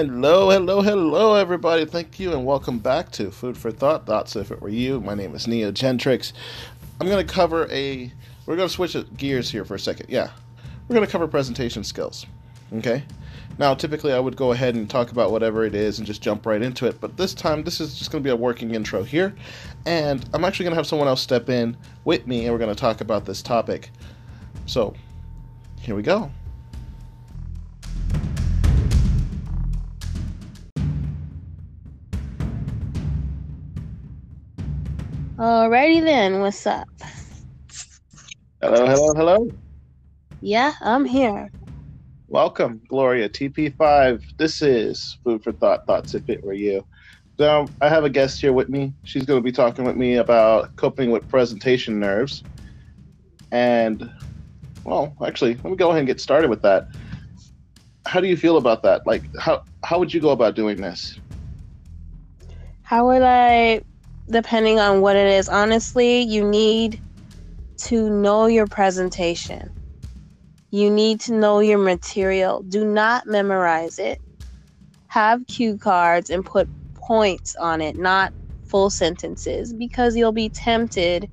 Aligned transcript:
Hello, 0.00 0.48
hello, 0.48 0.80
hello, 0.80 1.34
everybody. 1.34 1.84
Thank 1.84 2.18
you 2.18 2.32
and 2.32 2.46
welcome 2.46 2.78
back 2.78 3.10
to 3.10 3.30
Food 3.30 3.58
for 3.58 3.70
Thought. 3.70 4.06
Thoughts 4.06 4.34
if 4.34 4.50
it 4.50 4.62
were 4.62 4.70
you. 4.70 4.98
My 4.98 5.12
name 5.12 5.34
is 5.34 5.46
Neo 5.46 5.70
Gentrix. 5.70 6.32
I'm 6.98 7.06
going 7.06 7.26
to 7.26 7.30
cover 7.30 7.70
a. 7.70 8.10
We're 8.46 8.56
going 8.56 8.66
to 8.66 8.72
switch 8.74 8.96
gears 9.18 9.50
here 9.50 9.62
for 9.66 9.74
a 9.74 9.78
second. 9.78 10.06
Yeah. 10.08 10.30
We're 10.88 10.94
going 10.94 11.04
to 11.04 11.12
cover 11.12 11.28
presentation 11.28 11.84
skills. 11.84 12.24
Okay? 12.72 13.04
Now, 13.58 13.74
typically, 13.74 14.14
I 14.14 14.20
would 14.20 14.38
go 14.38 14.52
ahead 14.52 14.74
and 14.74 14.88
talk 14.88 15.12
about 15.12 15.32
whatever 15.32 15.66
it 15.66 15.74
is 15.74 15.98
and 15.98 16.06
just 16.06 16.22
jump 16.22 16.46
right 16.46 16.62
into 16.62 16.86
it, 16.86 16.98
but 16.98 17.18
this 17.18 17.34
time, 17.34 17.62
this 17.62 17.78
is 17.78 17.98
just 17.98 18.10
going 18.10 18.24
to 18.24 18.26
be 18.26 18.32
a 18.32 18.36
working 18.36 18.74
intro 18.74 19.02
here, 19.02 19.34
and 19.84 20.26
I'm 20.32 20.46
actually 20.46 20.64
going 20.64 20.72
to 20.72 20.78
have 20.78 20.86
someone 20.86 21.08
else 21.08 21.20
step 21.20 21.50
in 21.50 21.76
with 22.06 22.26
me, 22.26 22.46
and 22.46 22.54
we're 22.54 22.58
going 22.58 22.74
to 22.74 22.80
talk 22.80 23.02
about 23.02 23.26
this 23.26 23.42
topic. 23.42 23.90
So, 24.64 24.94
here 25.78 25.94
we 25.94 26.00
go. 26.00 26.30
Alrighty 35.40 36.04
then, 36.04 36.40
what's 36.40 36.66
up? 36.66 36.86
Hello, 38.60 38.86
hello, 38.86 39.14
hello. 39.14 39.48
Yeah, 40.42 40.74
I'm 40.82 41.06
here. 41.06 41.50
Welcome, 42.28 42.82
Gloria 42.90 43.26
TP5. 43.30 44.22
This 44.36 44.60
is 44.60 45.16
Food 45.24 45.42
for 45.42 45.52
Thought, 45.52 45.86
Thoughts 45.86 46.14
If 46.14 46.28
It 46.28 46.44
Were 46.44 46.52
You. 46.52 46.84
So 47.38 47.66
I 47.80 47.88
have 47.88 48.04
a 48.04 48.10
guest 48.10 48.42
here 48.42 48.52
with 48.52 48.68
me. 48.68 48.92
She's 49.04 49.24
going 49.24 49.38
to 49.38 49.42
be 49.42 49.50
talking 49.50 49.86
with 49.86 49.96
me 49.96 50.16
about 50.16 50.76
coping 50.76 51.10
with 51.10 51.26
presentation 51.26 51.98
nerves. 51.98 52.44
And, 53.50 54.10
well, 54.84 55.16
actually, 55.24 55.54
let 55.54 55.64
me 55.64 55.76
go 55.76 55.88
ahead 55.88 56.00
and 56.00 56.06
get 56.06 56.20
started 56.20 56.50
with 56.50 56.60
that. 56.60 56.88
How 58.04 58.20
do 58.20 58.28
you 58.28 58.36
feel 58.36 58.58
about 58.58 58.82
that? 58.82 59.06
Like, 59.06 59.24
how, 59.38 59.62
how 59.84 59.98
would 59.98 60.12
you 60.12 60.20
go 60.20 60.32
about 60.32 60.54
doing 60.54 60.76
this? 60.76 61.18
How 62.82 63.06
would 63.06 63.22
I 63.22 63.80
depending 64.30 64.78
on 64.78 65.00
what 65.00 65.16
it 65.16 65.26
is. 65.26 65.48
Honestly, 65.48 66.22
you 66.22 66.48
need 66.48 67.00
to 67.78 68.10
know 68.10 68.46
your 68.46 68.66
presentation. 68.66 69.70
You 70.70 70.90
need 70.90 71.20
to 71.20 71.34
know 71.34 71.60
your 71.60 71.78
material. 71.78 72.62
Do 72.62 72.84
not 72.84 73.26
memorize 73.26 73.98
it. 73.98 74.20
Have 75.08 75.46
cue 75.46 75.76
cards 75.76 76.30
and 76.30 76.44
put 76.44 76.68
points 76.94 77.56
on 77.56 77.80
it, 77.80 77.96
not 77.96 78.32
full 78.66 78.90
sentences, 78.90 79.72
because 79.72 80.14
you'll 80.14 80.30
be 80.30 80.48
tempted 80.48 81.28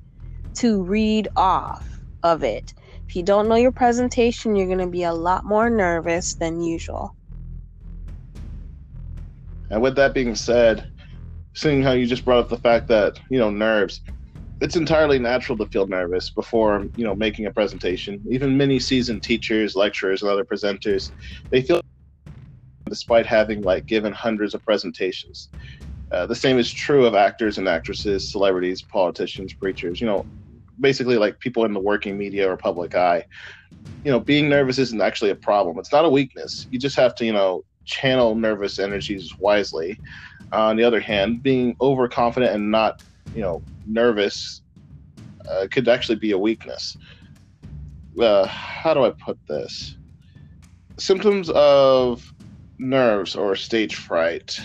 to 0.54 0.82
read 0.82 1.28
off 1.36 1.86
of 2.24 2.42
it. 2.42 2.74
If 3.06 3.14
you 3.14 3.22
don't 3.22 3.48
know 3.48 3.54
your 3.54 3.72
presentation, 3.72 4.56
you're 4.56 4.66
going 4.66 4.78
to 4.78 4.86
be 4.88 5.04
a 5.04 5.14
lot 5.14 5.44
more 5.44 5.70
nervous 5.70 6.34
than 6.34 6.60
usual. 6.60 7.14
And 9.70 9.80
with 9.80 9.94
that 9.96 10.14
being 10.14 10.34
said, 10.34 10.90
seeing 11.58 11.82
how 11.82 11.90
you 11.90 12.06
just 12.06 12.24
brought 12.24 12.38
up 12.38 12.48
the 12.48 12.56
fact 12.58 12.86
that 12.86 13.18
you 13.30 13.38
know 13.38 13.50
nerves 13.50 14.00
it's 14.60 14.76
entirely 14.76 15.18
natural 15.18 15.58
to 15.58 15.66
feel 15.66 15.86
nervous 15.86 16.30
before 16.30 16.86
you 16.96 17.04
know 17.04 17.14
making 17.14 17.46
a 17.46 17.50
presentation. 17.50 18.20
Even 18.30 18.56
many 18.56 18.78
seasoned 18.78 19.22
teachers 19.22 19.76
lecturers 19.76 20.22
and 20.22 20.30
other 20.30 20.44
presenters 20.44 21.10
they 21.50 21.62
feel 21.62 21.80
despite 22.88 23.26
having 23.26 23.62
like 23.62 23.86
given 23.86 24.12
hundreds 24.12 24.54
of 24.54 24.64
presentations. 24.64 25.48
Uh, 26.10 26.26
the 26.26 26.34
same 26.34 26.58
is 26.58 26.72
true 26.72 27.04
of 27.06 27.14
actors 27.14 27.58
and 27.58 27.68
actresses 27.68 28.30
celebrities 28.32 28.82
politicians 28.82 29.52
preachers 29.52 30.00
you 30.00 30.06
know 30.06 30.24
basically 30.80 31.16
like 31.16 31.38
people 31.40 31.64
in 31.64 31.72
the 31.74 31.80
working 31.80 32.16
media 32.16 32.48
or 32.48 32.56
public 32.56 32.94
eye. 32.94 33.24
You 34.04 34.12
know 34.12 34.20
being 34.20 34.48
nervous 34.48 34.78
isn't 34.78 35.00
actually 35.00 35.30
a 35.30 35.36
problem. 35.36 35.78
It's 35.78 35.92
not 35.92 36.04
a 36.04 36.10
weakness. 36.10 36.68
You 36.70 36.78
just 36.78 36.96
have 36.96 37.16
to 37.16 37.24
you 37.24 37.32
know 37.32 37.64
channel 37.88 38.34
nervous 38.34 38.78
energies 38.78 39.36
wisely 39.38 39.98
on 40.52 40.76
the 40.76 40.84
other 40.84 41.00
hand, 41.00 41.42
being 41.42 41.74
overconfident 41.80 42.52
and 42.54 42.70
not, 42.70 43.02
you 43.34 43.40
know, 43.40 43.62
nervous 43.86 44.62
uh, 45.48 45.66
could 45.70 45.88
actually 45.88 46.16
be 46.16 46.32
a 46.32 46.38
weakness. 46.38 46.96
Uh, 48.20 48.46
how 48.46 48.94
do 48.94 49.04
I 49.04 49.10
put 49.10 49.38
this? 49.46 49.96
Symptoms 50.98 51.50
of 51.50 52.32
nerves 52.78 53.34
or 53.34 53.56
stage 53.56 53.96
fright. 53.96 54.60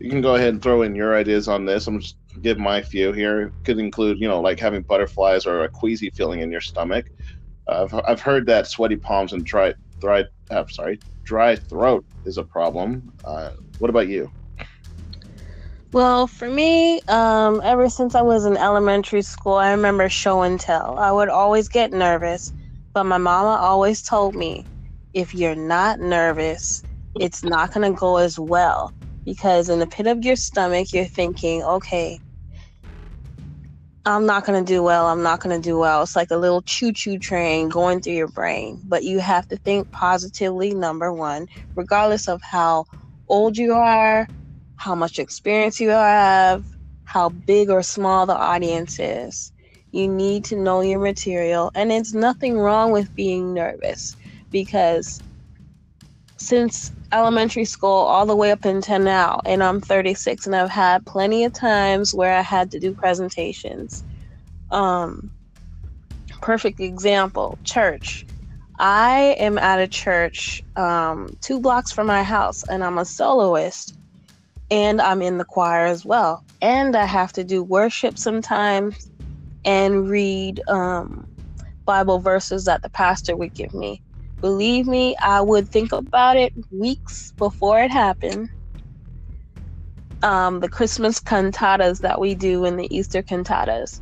You 0.00 0.10
can 0.10 0.20
go 0.20 0.34
ahead 0.34 0.48
and 0.48 0.62
throw 0.62 0.82
in 0.82 0.94
your 0.94 1.16
ideas 1.16 1.48
on 1.48 1.64
this. 1.64 1.86
I'm 1.86 2.00
just 2.00 2.16
give 2.42 2.58
my 2.58 2.82
few 2.82 3.12
here. 3.12 3.52
Could 3.64 3.78
include, 3.78 4.20
you 4.20 4.28
know, 4.28 4.40
like 4.40 4.58
having 4.58 4.82
butterflies 4.82 5.46
or 5.46 5.64
a 5.64 5.68
queasy 5.68 6.10
feeling 6.10 6.40
in 6.40 6.50
your 6.50 6.60
stomach. 6.60 7.06
Uh, 7.66 7.84
I've, 7.84 7.94
I've 8.06 8.20
heard 8.20 8.46
that 8.46 8.66
sweaty 8.66 8.96
palms 8.96 9.32
and 9.32 9.44
dry, 9.44 9.74
dry, 10.00 10.24
uh, 10.50 10.66
sorry, 10.68 10.98
dry 11.24 11.56
throat 11.56 12.04
is 12.24 12.38
a 12.38 12.44
problem. 12.44 13.12
Uh, 13.24 13.50
what 13.78 13.90
about 13.90 14.08
you? 14.08 14.30
Well, 15.92 16.26
for 16.26 16.48
me, 16.48 17.00
um, 17.08 17.62
ever 17.64 17.88
since 17.88 18.14
I 18.14 18.20
was 18.20 18.44
in 18.44 18.56
elementary 18.56 19.22
school, 19.22 19.54
I 19.54 19.70
remember 19.70 20.08
show 20.08 20.42
and 20.42 20.60
tell. 20.60 20.98
I 20.98 21.10
would 21.10 21.30
always 21.30 21.68
get 21.68 21.92
nervous, 21.92 22.52
but 22.92 23.04
my 23.04 23.16
mama 23.16 23.60
always 23.60 24.02
told 24.02 24.34
me 24.34 24.66
if 25.14 25.34
you're 25.34 25.54
not 25.54 25.98
nervous, 25.98 26.82
it's 27.18 27.42
not 27.42 27.72
going 27.72 27.90
to 27.90 27.98
go 27.98 28.18
as 28.18 28.38
well. 28.38 28.92
Because 29.24 29.68
in 29.70 29.78
the 29.78 29.86
pit 29.86 30.06
of 30.06 30.24
your 30.24 30.36
stomach, 30.36 30.92
you're 30.92 31.04
thinking, 31.06 31.62
okay, 31.62 32.20
I'm 34.08 34.26
not 34.26 34.46
going 34.46 34.64
to 34.64 34.72
do 34.72 34.82
well. 34.82 35.06
I'm 35.06 35.22
not 35.22 35.40
going 35.42 35.60
to 35.60 35.68
do 35.68 35.78
well. 35.78 36.02
It's 36.02 36.16
like 36.16 36.32
a 36.32 36.38
little 36.38 36.62
choo 36.62 36.92
choo 36.92 37.18
train 37.20 37.70
going 37.70 38.00
through 38.02 38.14
your 38.14 38.28
brain. 38.28 38.82
But 38.86 39.04
you 39.04 39.20
have 39.20 39.46
to 39.48 39.58
think 39.58 39.90
positively, 39.92 40.74
number 40.74 41.12
one, 41.12 41.48
regardless 41.76 42.28
of 42.28 42.42
how 42.42 42.86
old 43.28 43.58
you 43.58 43.74
are, 43.74 44.28
how 44.76 44.96
much 44.96 45.20
experience 45.20 45.80
you 45.80 45.90
have, 45.90 46.64
how 47.04 47.30
big 47.30 47.70
or 47.70 47.82
small 47.84 48.26
the 48.26 48.36
audience 48.36 48.98
is. 49.00 49.52
You 49.92 50.08
need 50.08 50.46
to 50.46 50.56
know 50.56 50.82
your 50.82 51.00
material, 51.00 51.70
and 51.76 51.92
it's 51.92 52.14
nothing 52.14 52.58
wrong 52.58 52.92
with 52.92 53.14
being 53.14 53.54
nervous 53.54 54.16
because 54.52 55.22
since 56.38 56.90
elementary 57.12 57.64
school 57.64 57.90
all 57.90 58.26
the 58.26 58.36
way 58.36 58.50
up 58.50 58.64
until 58.64 58.98
now, 58.98 59.40
and 59.44 59.62
I'm 59.62 59.80
36, 59.80 60.46
and 60.46 60.56
I've 60.56 60.70
had 60.70 61.04
plenty 61.06 61.44
of 61.44 61.52
times 61.52 62.14
where 62.14 62.34
I 62.34 62.42
had 62.42 62.70
to 62.72 62.80
do 62.80 62.94
presentations. 62.94 64.04
Um, 64.70 65.30
perfect 66.40 66.80
example 66.80 67.58
church. 67.64 68.24
I 68.78 69.36
am 69.38 69.58
at 69.58 69.80
a 69.80 69.88
church 69.88 70.62
um, 70.76 71.36
two 71.40 71.60
blocks 71.60 71.90
from 71.90 72.06
my 72.06 72.22
house, 72.22 72.62
and 72.68 72.84
I'm 72.84 72.98
a 72.98 73.04
soloist 73.04 73.98
and 74.70 75.00
I'm 75.00 75.22
in 75.22 75.38
the 75.38 75.44
choir 75.44 75.86
as 75.86 76.04
well. 76.04 76.44
And 76.60 76.96
I 76.96 77.06
have 77.06 77.32
to 77.34 77.44
do 77.44 77.62
worship 77.62 78.18
sometimes 78.18 79.10
and 79.64 80.08
read 80.08 80.60
um, 80.68 81.26
Bible 81.84 82.18
verses 82.18 82.64
that 82.66 82.82
the 82.82 82.90
pastor 82.90 83.36
would 83.36 83.54
give 83.54 83.72
me. 83.74 84.02
Believe 84.40 84.86
me, 84.86 85.16
I 85.20 85.40
would 85.40 85.68
think 85.70 85.92
about 85.92 86.36
it 86.36 86.52
weeks 86.70 87.32
before 87.38 87.80
it 87.80 87.90
happened. 87.90 88.48
Um, 90.22 90.60
the 90.60 90.68
Christmas 90.68 91.20
cantatas 91.20 92.00
that 92.00 92.20
we 92.20 92.34
do 92.34 92.64
and 92.64 92.78
the 92.78 92.94
Easter 92.94 93.22
cantatas. 93.22 94.00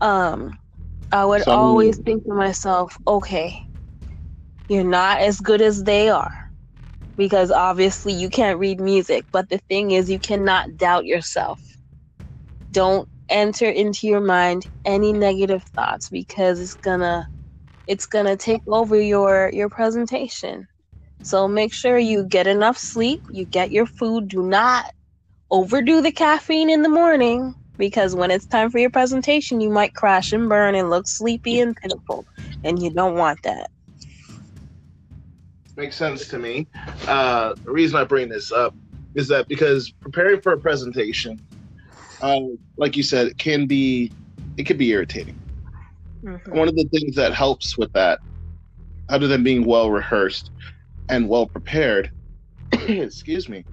Um, 0.00 0.58
I 1.12 1.24
would 1.24 1.44
always 1.48 1.98
think 1.98 2.24
to 2.24 2.34
myself, 2.34 2.96
okay, 3.06 3.58
you're 4.68 4.84
not 4.84 5.20
as 5.20 5.40
good 5.40 5.62
as 5.62 5.84
they 5.84 6.10
are 6.10 6.32
because 7.16 7.50
obviously 7.50 8.12
you 8.14 8.30
can't 8.30 8.58
read 8.60 8.80
music. 8.80 9.26
But 9.32 9.48
the 9.48 9.60
thing 9.68 9.92
is, 9.92 10.10
you 10.10 10.20
cannot 10.20 10.76
doubt 10.76 11.06
yourself. 11.06 11.60
Don't 12.72 13.08
enter 13.28 13.68
into 13.68 14.06
your 14.06 14.20
mind 14.20 14.66
any 14.84 15.12
negative 15.12 15.64
thoughts 15.74 16.08
because 16.10 16.60
it's 16.60 16.76
gonna 16.76 17.28
it's 17.86 18.06
gonna 18.06 18.36
take 18.36 18.62
over 18.66 19.00
your 19.00 19.50
your 19.52 19.68
presentation. 19.68 20.66
So 21.22 21.48
make 21.48 21.72
sure 21.72 21.98
you 21.98 22.24
get 22.24 22.46
enough 22.46 22.78
sleep, 22.78 23.20
you 23.30 23.46
get 23.46 23.72
your 23.72 23.86
food, 23.86 24.28
do 24.28 24.42
not 24.42 24.86
overdo 25.50 26.00
the 26.00 26.12
caffeine 26.12 26.70
in 26.70 26.82
the 26.82 26.88
morning 26.88 27.54
because 27.78 28.14
when 28.14 28.30
it's 28.30 28.46
time 28.46 28.70
for 28.70 28.78
your 28.78 28.90
presentation, 28.90 29.60
you 29.60 29.70
might 29.70 29.94
crash 29.94 30.32
and 30.32 30.48
burn 30.48 30.74
and 30.74 30.90
look 30.90 31.08
sleepy 31.08 31.60
and 31.60 31.76
pitiful, 31.76 32.24
and 32.64 32.82
you 32.82 32.90
don't 32.90 33.16
want 33.16 33.38
that 33.42 33.70
makes 35.76 35.96
sense 35.96 36.26
to 36.28 36.38
me. 36.38 36.66
Uh, 37.06 37.54
the 37.64 37.70
reason 37.70 37.96
I 37.96 38.04
bring 38.04 38.28
this 38.28 38.50
up 38.50 38.74
is 39.14 39.28
that 39.28 39.46
because 39.48 39.92
preparing 40.00 40.40
for 40.40 40.52
a 40.52 40.58
presentation, 40.58 41.40
uh, 42.20 42.40
like 42.76 42.96
you 42.96 43.02
said, 43.02 43.28
it 43.28 43.38
can 43.38 43.66
be 43.66 44.12
it 44.56 44.66
can 44.66 44.76
be 44.76 44.90
irritating. 44.90 45.38
Mm-hmm. 46.26 46.56
One 46.56 46.68
of 46.68 46.74
the 46.74 46.84
things 46.84 47.14
that 47.14 47.32
helps 47.32 47.78
with 47.78 47.92
that, 47.92 48.18
other 49.08 49.28
than 49.28 49.44
being 49.44 49.64
well 49.64 49.90
rehearsed 49.90 50.50
and 51.08 51.28
well 51.28 51.46
prepared, 51.46 52.10
excuse 52.72 53.48
me, 53.48 53.64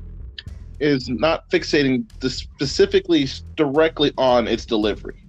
is 0.80 1.10
not 1.10 1.50
fixating 1.50 2.08
the 2.20 2.30
specifically 2.30 3.28
directly 3.56 4.12
on 4.18 4.48
its 4.48 4.66
delivery 4.66 5.24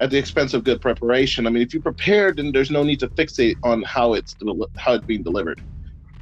at 0.00 0.10
the 0.10 0.18
expense 0.18 0.54
of 0.54 0.64
good 0.64 0.80
preparation. 0.80 1.46
I 1.46 1.50
mean, 1.50 1.62
if 1.62 1.74
you 1.74 1.80
prepared, 1.80 2.38
then 2.38 2.52
there's 2.52 2.70
no 2.70 2.82
need 2.82 3.00
to 3.00 3.08
fixate 3.08 3.56
on 3.62 3.82
how 3.82 4.14
it's 4.14 4.34
how 4.76 4.94
it's 4.94 5.04
being 5.04 5.22
delivered. 5.22 5.60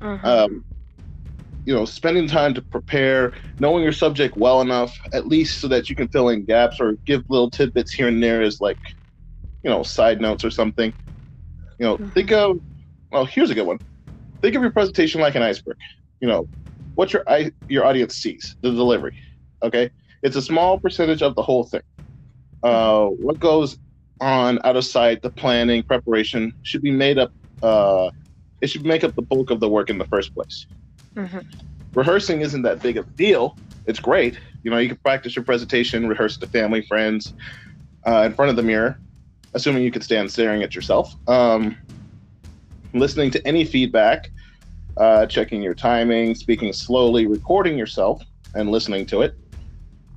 Mm-hmm. 0.00 0.26
Um, 0.26 0.64
you 1.66 1.74
know, 1.74 1.84
spending 1.84 2.26
time 2.26 2.54
to 2.54 2.62
prepare, 2.62 3.32
knowing 3.58 3.82
your 3.82 3.92
subject 3.92 4.36
well 4.36 4.60
enough, 4.60 4.98
at 5.12 5.28
least 5.28 5.60
so 5.60 5.68
that 5.68 5.88
you 5.90 5.96
can 5.96 6.08
fill 6.08 6.30
in 6.30 6.44
gaps 6.44 6.80
or 6.80 6.92
give 7.04 7.28
little 7.28 7.50
tidbits 7.50 7.92
here 7.92 8.08
and 8.08 8.22
there, 8.22 8.42
is 8.42 8.60
like, 8.60 8.78
you 9.62 9.70
know, 9.70 9.82
side 9.82 10.20
notes 10.20 10.44
or 10.44 10.50
something. 10.50 10.92
You 11.78 11.86
know, 11.86 11.96
mm-hmm. 11.96 12.10
think 12.10 12.32
of, 12.32 12.60
well, 13.10 13.24
here's 13.24 13.50
a 13.50 13.54
good 13.54 13.66
one. 13.66 13.78
Think 14.40 14.54
of 14.54 14.62
your 14.62 14.70
presentation 14.70 15.20
like 15.20 15.34
an 15.34 15.42
iceberg. 15.42 15.76
You 16.20 16.28
know, 16.28 16.48
what 16.94 17.12
your 17.12 17.24
your 17.68 17.84
audience 17.84 18.14
sees, 18.14 18.56
the 18.60 18.70
delivery. 18.70 19.16
Okay, 19.62 19.90
it's 20.22 20.36
a 20.36 20.42
small 20.42 20.78
percentage 20.78 21.22
of 21.22 21.34
the 21.34 21.42
whole 21.42 21.64
thing. 21.64 21.82
Uh, 22.62 23.06
what 23.06 23.40
goes 23.40 23.78
on 24.20 24.58
out 24.64 24.76
of 24.76 24.84
sight, 24.84 25.22
the 25.22 25.30
planning, 25.30 25.82
preparation 25.82 26.52
should 26.62 26.82
be 26.82 26.90
made 26.90 27.18
up. 27.18 27.32
Uh, 27.62 28.10
it 28.60 28.68
should 28.68 28.84
make 28.84 29.02
up 29.02 29.14
the 29.14 29.22
bulk 29.22 29.50
of 29.50 29.60
the 29.60 29.68
work 29.68 29.88
in 29.88 29.98
the 29.98 30.06
first 30.06 30.34
place. 30.34 30.66
Mm-hmm. 31.14 31.38
Rehearsing 31.94 32.42
isn't 32.42 32.62
that 32.62 32.82
big 32.82 32.96
of 32.98 33.06
a 33.06 33.10
deal. 33.10 33.56
It's 33.86 33.98
great. 33.98 34.38
You 34.62 34.70
know, 34.70 34.78
you 34.78 34.88
can 34.88 34.98
practice 34.98 35.34
your 35.34 35.44
presentation, 35.44 36.06
rehearse 36.06 36.36
to 36.36 36.46
family, 36.46 36.82
friends, 36.82 37.32
uh, 38.06 38.22
in 38.26 38.34
front 38.34 38.50
of 38.50 38.56
the 38.56 38.62
mirror, 38.62 38.98
assuming 39.54 39.82
you 39.82 39.90
can 39.90 40.02
stand 40.02 40.30
staring 40.30 40.62
at 40.62 40.74
yourself. 40.74 41.14
Um, 41.28 41.76
listening 42.92 43.30
to 43.32 43.46
any 43.46 43.64
feedback, 43.64 44.30
uh, 44.96 45.26
checking 45.26 45.62
your 45.62 45.74
timing, 45.74 46.34
speaking 46.34 46.72
slowly, 46.72 47.26
recording 47.26 47.78
yourself, 47.78 48.22
and 48.54 48.70
listening 48.70 49.06
to 49.06 49.22
it. 49.22 49.34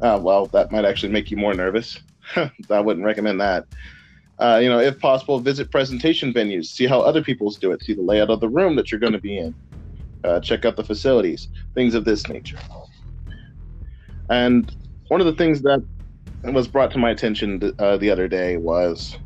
Uh, 0.02 0.20
well, 0.22 0.48
that 0.48 0.72
might 0.72 0.86
actually 0.86 1.12
make 1.12 1.32
you 1.32 1.38
more 1.38 1.54
nervous. 1.54 2.00
I 2.70 2.80
wouldn't 2.80 3.06
recommend 3.06 3.40
that. 3.42 3.66
Uh, 4.40 4.60
you 4.62 4.68
know, 4.68 4.80
if 4.80 5.00
possible, 5.00 5.40
visit 5.40 5.72
presentation 5.72 6.34
venues, 6.34 6.66
see 6.66 6.88
how 6.88 7.00
other 7.02 7.24
people's 7.24 7.58
do 7.58 7.72
it, 7.72 7.84
see 7.84 7.94
the 7.94 8.02
layout 8.02 8.30
of 8.30 8.40
the 8.40 8.50
room 8.50 8.76
that 8.76 8.92
you're 8.92 9.00
going 9.00 9.14
to 9.14 9.22
be 9.22 9.38
in, 9.38 9.56
uh, 10.24 10.40
check 10.40 10.66
out 10.66 10.76
the 10.76 10.84
facilities, 10.84 11.50
things 11.76 11.94
of 11.94 12.04
this 12.04 12.28
nature. 12.28 12.58
And 14.30 14.76
one 15.08 15.22
of 15.22 15.28
the 15.28 15.34
things 15.34 15.62
that 15.62 15.84
was 16.44 16.68
brought 16.68 16.92
to 16.92 16.98
my 16.98 17.12
attention 17.12 17.74
uh, 17.80 17.98
the 17.98 18.10
other 18.10 18.28
day 18.28 18.58
was, 18.58 19.18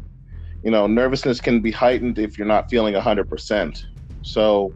you 0.68 0.72
know, 0.72 0.86
nervousness 0.86 1.40
can 1.40 1.62
be 1.62 1.72
heightened 1.72 2.20
if 2.20 2.38
you're 2.38 2.46
not 2.46 2.70
feeling 2.70 2.94
100%. 2.94 3.86
So, 4.22 4.74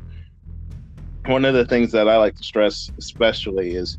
one 1.26 1.44
of 1.44 1.54
the 1.54 1.66
things 1.66 1.92
that 1.92 2.08
I 2.08 2.16
like 2.16 2.34
to 2.38 2.44
stress, 2.44 2.90
especially, 2.98 3.76
is 3.76 3.98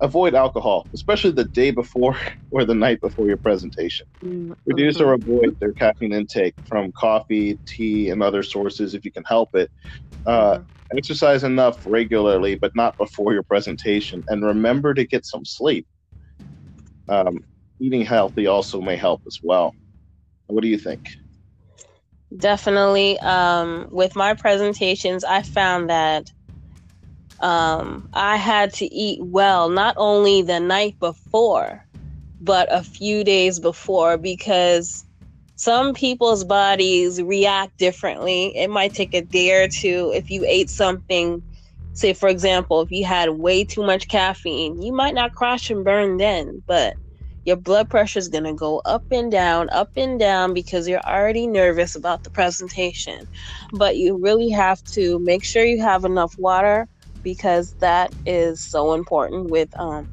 avoid 0.00 0.36
alcohol, 0.36 0.86
especially 0.94 1.32
the 1.32 1.46
day 1.46 1.72
before 1.72 2.16
or 2.52 2.64
the 2.64 2.76
night 2.76 3.00
before 3.00 3.26
your 3.26 3.38
presentation. 3.38 4.06
Mm-hmm. 4.24 4.52
Reduce 4.66 5.00
or 5.00 5.14
avoid 5.14 5.58
their 5.58 5.72
caffeine 5.72 6.12
intake 6.12 6.54
from 6.68 6.92
coffee, 6.92 7.58
tea, 7.66 8.10
and 8.10 8.22
other 8.22 8.44
sources 8.44 8.94
if 8.94 9.04
you 9.04 9.10
can 9.10 9.24
help 9.24 9.52
it. 9.56 9.68
Uh, 10.24 10.58
mm-hmm. 10.58 10.96
Exercise 10.96 11.42
enough 11.42 11.84
regularly, 11.88 12.54
but 12.54 12.70
not 12.76 12.96
before 12.98 13.32
your 13.32 13.42
presentation. 13.42 14.22
And 14.28 14.44
remember 14.44 14.94
to 14.94 15.04
get 15.04 15.26
some 15.26 15.44
sleep. 15.44 15.88
Um, 17.08 17.42
eating 17.80 18.02
healthy 18.02 18.46
also 18.46 18.80
may 18.80 18.94
help 18.94 19.22
as 19.26 19.40
well. 19.42 19.74
What 20.46 20.62
do 20.62 20.68
you 20.68 20.78
think? 20.78 21.08
Definitely. 22.38 23.18
Um, 23.20 23.88
with 23.90 24.16
my 24.16 24.34
presentations, 24.34 25.24
I 25.24 25.42
found 25.42 25.90
that 25.90 26.30
um, 27.40 28.08
I 28.12 28.36
had 28.36 28.72
to 28.74 28.86
eat 28.94 29.20
well, 29.22 29.68
not 29.68 29.94
only 29.98 30.42
the 30.42 30.60
night 30.60 30.98
before, 31.00 31.86
but 32.40 32.68
a 32.72 32.82
few 32.84 33.24
days 33.24 33.60
before, 33.60 34.16
because 34.18 35.04
some 35.56 35.94
people's 35.94 36.44
bodies 36.44 37.20
react 37.20 37.76
differently. 37.78 38.56
It 38.56 38.70
might 38.70 38.94
take 38.94 39.14
a 39.14 39.22
day 39.22 39.64
or 39.64 39.68
two 39.68 40.12
if 40.14 40.30
you 40.30 40.44
ate 40.46 40.70
something. 40.70 41.42
Say, 41.94 42.14
for 42.14 42.28
example, 42.28 42.80
if 42.80 42.90
you 42.90 43.04
had 43.04 43.30
way 43.30 43.64
too 43.64 43.82
much 43.82 44.08
caffeine, 44.08 44.80
you 44.80 44.92
might 44.92 45.14
not 45.14 45.34
crash 45.34 45.70
and 45.70 45.84
burn 45.84 46.16
then, 46.16 46.62
but 46.66 46.94
your 47.44 47.56
blood 47.56 47.90
pressure 47.90 48.20
is 48.20 48.28
going 48.28 48.44
to 48.44 48.54
go 48.54 48.82
up 48.86 49.04
and 49.10 49.32
down, 49.32 49.68
up 49.72 49.90
and 49.96 50.20
down 50.20 50.54
because 50.54 50.88
you're 50.88 51.00
already 51.06 51.46
nervous 51.46 51.96
about 51.96 52.24
the 52.24 52.30
presentation. 52.30 53.26
But 53.72 53.96
you 53.98 54.18
really 54.22 54.50
have 54.50 54.82
to 54.94 55.18
make 55.20 55.44
sure 55.44 55.64
you 55.64 55.82
have 55.82 56.04
enough 56.04 56.34
water 56.38 56.88
because 57.24 57.74
that 57.80 58.12
is 58.26 58.62
so 58.62 58.94
important 58.94 59.50
with 59.50 59.68
um 59.78 60.06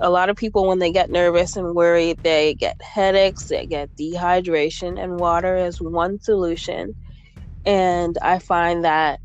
a 0.00 0.10
lot 0.10 0.30
of 0.30 0.36
people 0.36 0.66
when 0.68 0.78
they 0.78 0.92
get 0.92 1.10
nervous 1.10 1.56
and 1.56 1.74
worried 1.74 2.18
they 2.22 2.54
get 2.54 2.76
headaches 2.82 3.46
they 3.48 3.66
get 3.66 3.90
dehydration 4.00 5.02
and 5.02 5.18
water 5.18 5.56
is 5.56 5.80
one 5.80 6.20
solution 6.20 6.94
and 7.66 8.18
i 8.22 8.38
find 8.40 8.84
that 8.84 9.20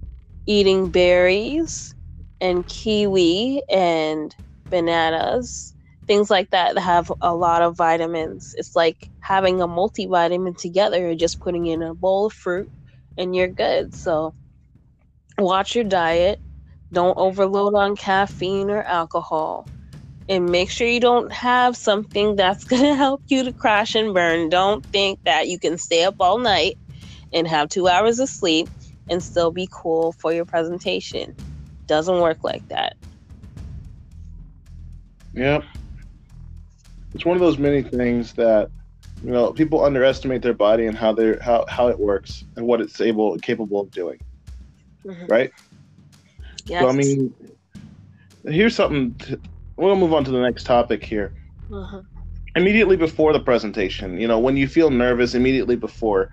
eating 0.47 0.91
berries 0.91 1.95
and 2.41 2.67
kiwi 2.67 3.63
and 3.69 4.35
bananas 4.71 5.74
things 6.07 6.29
like 6.29 6.49
that 6.51 6.77
have 6.77 7.11
a 7.21 7.33
lot 7.33 7.61
of 7.61 7.77
vitamins 7.77 8.53
it's 8.57 8.75
like 8.75 9.09
having 9.19 9.61
a 9.61 9.67
multivitamin 9.67 10.57
together 10.57 10.99
you're 10.99 11.15
just 11.15 11.39
putting 11.39 11.65
in 11.65 11.81
a 11.81 11.93
bowl 11.93 12.27
of 12.27 12.33
fruit 12.33 12.69
and 13.17 13.35
you're 13.35 13.47
good 13.47 13.93
so 13.93 14.33
watch 15.37 15.75
your 15.75 15.83
diet 15.83 16.39
don't 16.95 17.17
overload 17.17 17.75
on 17.75 17.95
caffeine 17.95 18.69
or 18.69 18.81
alcohol. 18.81 19.67
And 20.27 20.51
make 20.51 20.71
sure 20.71 20.87
you 20.87 20.99
don't 20.99 21.31
have 21.31 21.77
something 21.77 22.35
that's 22.35 22.63
going 22.65 22.83
to 22.83 22.95
help 22.95 23.21
you 23.27 23.43
to 23.43 23.53
crash 23.53 23.95
and 23.95 24.13
burn. 24.13 24.49
Don't 24.49 24.83
think 24.85 25.19
that 25.25 25.47
you 25.47 25.59
can 25.59 25.77
stay 25.77 26.03
up 26.03 26.15
all 26.19 26.39
night 26.39 26.77
and 27.33 27.47
have 27.47 27.69
two 27.69 27.87
hours 27.87 28.19
of 28.19 28.29
sleep 28.29 28.67
and 29.09 29.21
still 29.21 29.51
be 29.51 29.67
cool 29.71 30.13
for 30.13 30.33
your 30.33 30.45
presentation. 30.45 31.35
Doesn't 31.87 32.19
work 32.19 32.43
like 32.43 32.67
that. 32.69 32.95
Yeah. 35.33 35.59
It's 37.15 37.25
one 37.25 37.37
of 37.37 37.41
those 37.41 37.57
many 37.57 37.81
things 37.81 38.33
that 38.33 38.69
you 39.23 39.31
know 39.31 39.53
people 39.53 39.83
underestimate 39.85 40.41
their 40.41 40.53
body 40.53 40.85
and 40.85 40.97
how 40.97 41.13
they 41.13 41.37
how 41.41 41.65
how 41.69 41.87
it 41.87 41.97
works 41.97 42.43
and 42.57 42.67
what 42.67 42.81
it's 42.81 42.99
able 42.99 43.37
capable 43.39 43.79
of 43.79 43.89
doing. 43.91 44.19
Mm-hmm. 45.05 45.25
Right? 45.27 45.51
Yes. 46.65 46.81
So 46.81 46.89
I 46.89 46.91
mean, 46.91 47.33
here's 48.43 48.75
something. 48.75 49.15
To, 49.15 49.39
we'll 49.77 49.95
move 49.95 50.13
on 50.13 50.25
to 50.25 50.31
the 50.31 50.41
next 50.41 50.65
topic 50.65 51.05
here. 51.05 51.33
Uh-huh. 51.71 52.01
Immediately 52.57 52.97
before 52.97 53.31
the 53.31 53.39
presentation, 53.39 54.19
you 54.19 54.27
know, 54.27 54.39
when 54.39 54.57
you 54.57 54.67
feel 54.67 54.89
nervous, 54.89 55.35
immediately 55.35 55.75
before, 55.77 56.29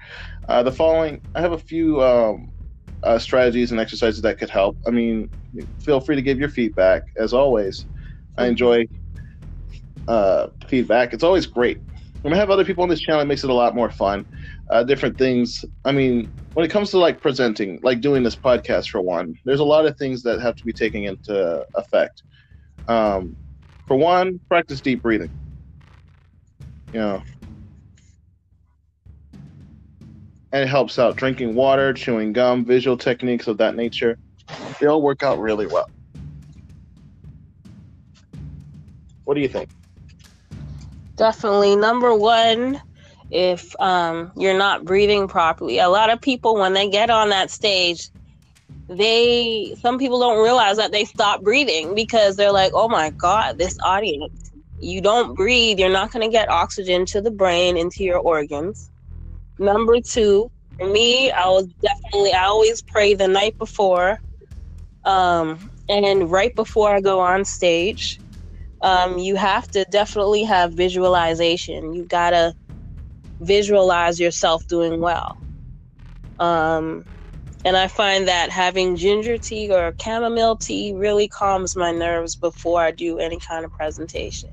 uh, 0.49 0.63
the 0.65 0.73
following, 0.73 1.21
I 1.35 1.41
have 1.41 1.53
a 1.53 1.59
few 1.59 2.03
um, 2.03 2.51
uh, 3.05 3.19
strategies 3.19 3.71
and 3.71 3.81
exercises 3.81 4.23
that 4.23 4.39
could 4.39 4.51
help. 4.51 4.77
I 4.87 4.91
mean, 4.91 5.31
feel 5.81 6.01
free 6.01 6.17
to 6.17 6.23
give 6.23 6.41
your 6.41 6.49
feedback. 6.49 7.03
As 7.17 7.33
always, 7.33 7.87
I 8.39 8.47
enjoy 8.47 8.87
uh, 10.09 10.49
feedback. 10.69 11.13
It's 11.13 11.25
always 11.25 11.47
great. 11.47 11.79
When 12.23 12.33
I 12.33 12.37
have 12.37 12.51
other 12.51 12.65
people 12.65 12.83
on 12.83 12.89
this 12.89 13.01
channel, 13.01 13.21
it 13.21 13.27
makes 13.27 13.45
it 13.45 13.51
a 13.51 13.55
lot 13.55 13.75
more 13.75 13.91
fun 13.91 14.27
uh, 14.71 14.83
different 14.83 15.19
things. 15.19 15.65
I 15.85 15.93
mean, 15.93 16.29
when 16.55 16.65
it 16.65 16.71
comes 16.71 16.91
to 16.91 16.99
like 16.99 17.21
presenting, 17.21 17.81
like 17.83 18.01
doing 18.01 18.23
this 18.23 18.37
podcast 18.37 18.89
for 18.89 19.01
one, 19.01 19.35
there's 19.45 19.61
a 19.61 19.65
lot 19.65 19.87
of 19.87 19.97
things 19.99 20.23
that 20.23 20.41
have 20.41 20.57
to 20.57 20.65
be 20.65 20.73
taken 20.73 21.05
into 21.05 21.65
effect. 21.77 22.23
Um, 22.89 23.37
for 23.87 23.97
one, 23.97 24.41
practice 24.49 24.81
deep 24.81 25.03
breathing. 25.03 25.31
You 26.93 27.01
know, 27.01 27.23
and 30.53 30.63
it 30.63 30.69
helps 30.69 30.99
out. 30.99 31.17
Drinking 31.17 31.55
water, 31.55 31.93
chewing 31.93 32.33
gum, 32.33 32.65
visual 32.65 32.97
techniques 32.97 33.47
of 33.47 33.59
that 33.59 33.75
nature, 33.75 34.19
they 34.81 34.87
all 34.87 35.03
work 35.03 35.23
out 35.23 35.39
really 35.39 35.67
well. 35.67 35.89
What 39.25 39.35
do 39.35 39.41
you 39.41 39.49
think? 39.49 39.69
Definitely. 41.17 41.77
Number 41.77 42.15
one, 42.15 42.81
if 43.31 43.75
um, 43.81 44.33
you're 44.37 44.59
not 44.59 44.85
breathing 44.85 45.29
properly. 45.29 45.79
A 45.79 45.89
lot 45.89 46.11
of 46.11 46.21
people, 46.21 46.57
when 46.57 46.75
they 46.75 46.89
get 46.89 47.11
on 47.11 47.31
that 47.31 47.51
stage, 47.51 48.11
they 48.89 49.75
some 49.81 49.99
people 49.99 50.21
don't 50.21 50.43
realize 50.43 50.77
that 50.77 50.93
they 50.93 51.05
stop 51.05 51.43
breathing 51.43 51.95
because 51.95 52.37
they're 52.37 52.53
like, 52.53 52.73
oh 52.75 52.89
my 52.89 53.11
God, 53.19 53.59
this 53.59 53.77
audience. 53.85 54.51
You 54.81 55.01
don't 55.01 55.37
breathe, 55.37 55.79
you're 55.79 55.91
not 55.91 56.13
going 56.13 56.29
to 56.29 56.33
get 56.33 56.51
oxygen 56.51 57.07
to 57.07 57.23
the 57.23 57.31
brain, 57.31 57.77
into 57.77 58.05
your 58.05 58.19
organs. 58.19 58.91
Number 59.59 60.01
two, 60.01 60.51
for 60.79 60.89
me, 60.91 61.31
I 61.31 61.47
was 61.49 61.69
definitely, 61.83 62.33
I 62.35 62.47
always 62.47 62.83
pray 62.83 63.15
the 63.15 63.29
night 63.29 63.57
before 63.59 64.19
um, 65.05 65.71
and 65.89 66.31
right 66.31 66.55
before 66.57 66.91
I 66.91 67.01
go 67.01 67.21
on 67.21 67.45
stage. 67.45 68.22
Um, 68.83 69.19
you 69.19 69.37
have 69.37 69.69
to 69.73 69.87
definitely 69.91 70.45
have 70.45 70.75
visualization. 70.75 71.95
You 71.95 72.07
gotta 72.07 72.55
visualize 73.41 74.21
yourself 74.21 74.67
doing 74.69 75.01
well. 75.01 75.39
Um, 76.39 77.07
and 77.65 77.77
I 77.77 77.89
find 77.89 78.29
that 78.29 78.51
having 78.51 78.97
ginger 78.97 79.39
tea 79.39 79.73
or 79.73 79.95
chamomile 80.03 80.59
tea 80.59 80.95
really 80.95 81.29
calms 81.29 81.77
my 81.77 81.93
nerves 81.93 82.37
before 82.37 82.83
I 82.83 82.93
do 82.93 83.19
any 83.21 83.41
kind 83.41 83.67
of 83.67 83.73
presentation. 83.73 84.52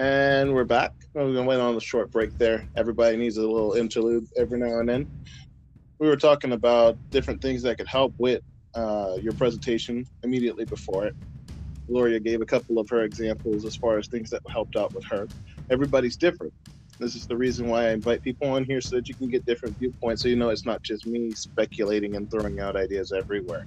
And 0.00 0.54
we're 0.54 0.64
back. 0.64 0.92
We 1.14 1.38
went 1.42 1.60
on 1.60 1.76
a 1.76 1.80
short 1.80 2.10
break 2.10 2.30
there. 2.38 2.66
Everybody 2.74 3.18
needs 3.18 3.36
a 3.36 3.42
little 3.42 3.74
interlude 3.74 4.24
every 4.34 4.58
now 4.58 4.78
and 4.78 4.88
then. 4.88 5.06
We 5.98 6.08
were 6.08 6.16
talking 6.16 6.52
about 6.52 6.96
different 7.12 7.42
things 7.42 7.62
that 7.64 7.76
could 7.76 7.86
help 7.86 8.14
with 8.16 8.40
uh, 8.74 9.16
your 9.20 9.34
presentation 9.34 10.06
immediately 10.22 10.64
before 10.64 11.08
it. 11.08 11.14
Gloria 11.86 12.18
gave 12.18 12.40
a 12.40 12.46
couple 12.46 12.78
of 12.78 12.88
her 12.88 13.02
examples 13.02 13.66
as 13.66 13.76
far 13.76 13.98
as 13.98 14.08
things 14.08 14.30
that 14.30 14.40
helped 14.50 14.74
out 14.74 14.94
with 14.94 15.04
her. 15.10 15.28
Everybody's 15.70 16.16
different. 16.16 16.54
This 16.98 17.14
is 17.14 17.26
the 17.26 17.36
reason 17.36 17.68
why 17.68 17.88
I 17.88 17.90
invite 17.90 18.22
people 18.22 18.48
on 18.48 18.64
here 18.64 18.80
so 18.80 18.96
that 18.96 19.10
you 19.10 19.14
can 19.16 19.28
get 19.28 19.44
different 19.44 19.76
viewpoints 19.78 20.22
so 20.22 20.30
you 20.30 20.36
know 20.36 20.48
it's 20.48 20.64
not 20.64 20.82
just 20.82 21.06
me 21.06 21.30
speculating 21.32 22.16
and 22.16 22.30
throwing 22.30 22.58
out 22.58 22.74
ideas 22.74 23.12
everywhere. 23.12 23.66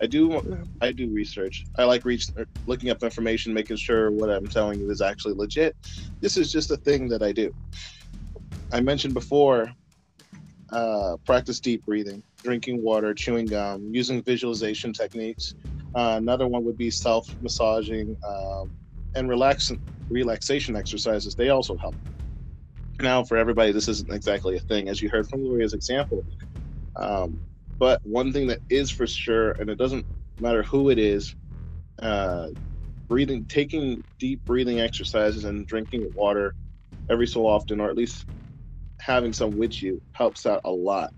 I 0.00 0.06
do 0.06 0.64
I 0.80 0.92
do 0.92 1.10
research. 1.10 1.64
I 1.76 1.84
like 1.84 2.04
reach, 2.04 2.26
looking 2.66 2.90
up 2.90 3.02
information, 3.02 3.52
making 3.52 3.76
sure 3.76 4.10
what 4.10 4.30
I'm 4.30 4.46
telling 4.46 4.80
you 4.80 4.90
is 4.90 5.02
actually 5.02 5.34
legit. 5.34 5.76
This 6.20 6.36
is 6.36 6.50
just 6.50 6.70
a 6.70 6.76
thing 6.76 7.08
that 7.08 7.22
I 7.22 7.32
do. 7.32 7.54
I 8.72 8.80
mentioned 8.80 9.14
before 9.14 9.70
uh, 10.72 11.16
practice 11.26 11.60
deep 11.60 11.84
breathing, 11.84 12.22
drinking 12.42 12.82
water, 12.82 13.12
chewing 13.12 13.46
gum, 13.46 13.90
using 13.92 14.22
visualization 14.22 14.92
techniques. 14.92 15.54
Uh, 15.94 16.14
another 16.16 16.46
one 16.46 16.64
would 16.64 16.78
be 16.78 16.90
self 16.90 17.28
massaging 17.42 18.16
um, 18.26 18.70
and 19.14 19.28
relax 19.28 19.70
relaxation 20.08 20.76
exercises. 20.76 21.34
They 21.34 21.50
also 21.50 21.76
help. 21.76 21.94
Now, 23.00 23.24
for 23.24 23.36
everybody, 23.36 23.72
this 23.72 23.88
isn't 23.88 24.12
exactly 24.12 24.56
a 24.56 24.60
thing, 24.60 24.88
as 24.88 25.02
you 25.02 25.08
heard 25.08 25.28
from 25.28 25.42
Gloria's 25.42 25.74
example. 25.74 26.24
Um, 26.96 27.40
but 27.80 28.00
one 28.04 28.32
thing 28.32 28.48
that 28.48 28.60
is 28.70 28.92
for 28.92 29.08
sure, 29.08 29.52
and 29.52 29.70
it 29.70 29.78
doesn't 29.78 30.06
matter 30.40 30.64
who 30.64 30.90
it 30.90 31.00
is, 31.00 31.34
uh, 32.02 32.48
breathing, 33.08 33.46
taking 33.48 34.04
deep 34.20 34.42
breathing 34.46 34.80
exercises 34.80 35.44
and 35.44 35.66
drinking 35.66 36.10
water 36.14 36.54
every 37.10 37.26
so 37.26 37.46
often, 37.46 37.80
or 37.80 37.90
at 37.90 37.96
least 37.96 38.26
having 39.00 39.32
some 39.32 39.56
with 39.56 39.82
you, 39.82 40.00
helps 40.12 40.46
out 40.46 40.60
a 40.64 40.70
lot. 40.70 41.10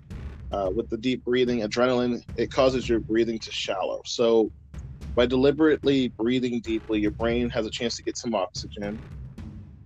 Uh, 0.52 0.70
with 0.74 0.88
the 0.90 0.98
deep 0.98 1.24
breathing, 1.24 1.60
adrenaline, 1.60 2.20
it 2.36 2.50
causes 2.52 2.88
your 2.88 3.00
breathing 3.00 3.38
to 3.40 3.50
shallow. 3.52 4.00
So, 4.06 4.50
by 5.16 5.26
deliberately 5.26 6.12
breathing 6.18 6.60
deeply, 6.62 7.00
your 7.00 7.12
brain 7.12 7.50
has 7.50 7.66
a 7.66 7.70
chance 7.70 7.96
to 7.96 8.02
get 8.04 8.18
some 8.18 8.34
oxygen. 8.34 9.00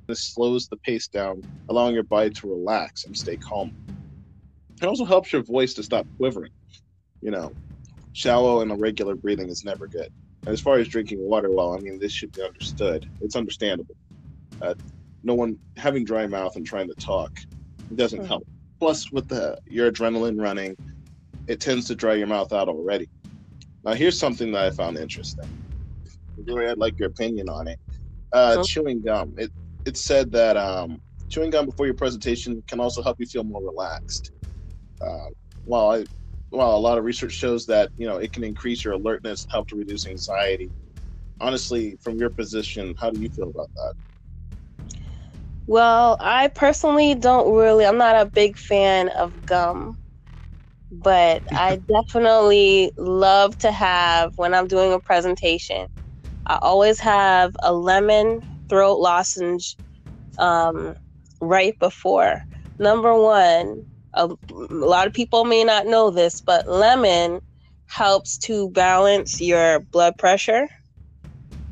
This 0.08 0.22
slows 0.34 0.68
the 0.68 0.78
pace 0.78 1.08
down, 1.08 1.44
allowing 1.70 1.94
your 1.94 2.04
body 2.04 2.30
to 2.30 2.48
relax 2.48 3.06
and 3.06 3.16
stay 3.16 3.38
calm. 3.38 3.72
It 4.82 4.86
also 4.86 5.04
helps 5.04 5.32
your 5.32 5.42
voice 5.42 5.74
to 5.74 5.82
stop 5.82 6.06
quivering 6.18 6.50
you 7.22 7.30
know, 7.30 7.52
shallow 8.12 8.60
and 8.60 8.70
irregular 8.70 9.14
breathing 9.14 9.48
is 9.48 9.64
never 9.64 9.86
good. 9.86 10.12
And 10.42 10.52
as 10.52 10.60
far 10.60 10.78
as 10.78 10.88
drinking 10.88 11.20
water, 11.20 11.50
well, 11.50 11.74
I 11.74 11.78
mean, 11.78 11.98
this 11.98 12.12
should 12.12 12.32
be 12.32 12.42
understood. 12.42 13.08
It's 13.20 13.36
understandable. 13.36 13.96
Uh, 14.62 14.74
no 15.22 15.34
one 15.34 15.58
having 15.76 16.04
dry 16.04 16.26
mouth 16.26 16.56
and 16.56 16.64
trying 16.64 16.88
to 16.88 16.94
talk 16.94 17.38
it 17.90 17.96
doesn't 17.96 18.22
mm. 18.22 18.26
help. 18.26 18.46
Plus, 18.78 19.10
with 19.10 19.28
the 19.28 19.58
your 19.66 19.90
adrenaline 19.90 20.40
running, 20.40 20.76
it 21.46 21.60
tends 21.60 21.86
to 21.86 21.94
dry 21.94 22.14
your 22.14 22.26
mouth 22.26 22.52
out 22.52 22.68
already. 22.68 23.08
Now, 23.84 23.94
here's 23.94 24.18
something 24.18 24.52
that 24.52 24.64
I 24.64 24.70
found 24.70 24.98
interesting. 24.98 25.48
Really, 26.44 26.66
I'd 26.66 26.78
like 26.78 26.98
your 26.98 27.08
opinion 27.08 27.48
on 27.48 27.68
it. 27.68 27.78
Uh, 28.32 28.62
Chewing 28.62 29.00
gum. 29.00 29.34
It 29.38 29.50
it 29.86 29.96
said 29.96 30.30
that 30.32 30.56
um, 30.56 31.00
chewing 31.28 31.50
gum 31.50 31.66
before 31.66 31.86
your 31.86 31.94
presentation 31.94 32.62
can 32.66 32.80
also 32.80 33.02
help 33.02 33.18
you 33.20 33.26
feel 33.26 33.44
more 33.44 33.62
relaxed. 33.62 34.32
Uh, 35.00 35.28
while 35.64 35.90
I 35.90 36.04
well, 36.56 36.76
a 36.76 36.78
lot 36.78 36.98
of 36.98 37.04
research 37.04 37.32
shows 37.32 37.66
that 37.66 37.90
you 37.96 38.06
know 38.06 38.16
it 38.16 38.32
can 38.32 38.44
increase 38.44 38.84
your 38.84 38.94
alertness, 38.94 39.46
help 39.50 39.68
to 39.68 39.76
reduce 39.76 40.06
anxiety. 40.06 40.70
Honestly, 41.40 41.96
from 42.02 42.16
your 42.16 42.30
position, 42.30 42.94
how 42.98 43.10
do 43.10 43.18
you 43.20 43.28
feel 43.28 43.50
about 43.50 43.70
that? 43.76 43.94
Well, 45.66 46.16
I 46.20 46.48
personally 46.48 47.14
don't 47.14 47.54
really. 47.54 47.84
I'm 47.84 47.98
not 47.98 48.16
a 48.16 48.30
big 48.30 48.56
fan 48.56 49.08
of 49.10 49.44
gum, 49.44 49.96
but 50.90 51.42
I 51.54 51.78
definitely 51.88 52.92
love 52.96 53.58
to 53.58 53.72
have 53.72 54.32
when 54.36 54.54
I'm 54.54 54.68
doing 54.68 54.92
a 54.92 55.00
presentation. 55.00 55.88
I 56.46 56.58
always 56.62 57.00
have 57.00 57.54
a 57.62 57.72
lemon 57.72 58.42
throat 58.68 58.98
lozenge 58.98 59.76
um, 60.38 60.94
right 61.40 61.78
before. 61.80 62.40
Number 62.78 63.14
one, 63.20 63.86
a, 64.16 64.26
a 64.26 64.74
lot 64.74 65.06
of 65.06 65.12
people 65.12 65.44
may 65.44 65.64
not 65.64 65.86
know 65.86 66.10
this, 66.10 66.40
but 66.40 66.68
lemon 66.68 67.40
helps 67.86 68.38
to 68.38 68.70
balance 68.70 69.40
your 69.40 69.80
blood 69.80 70.18
pressure. 70.18 70.68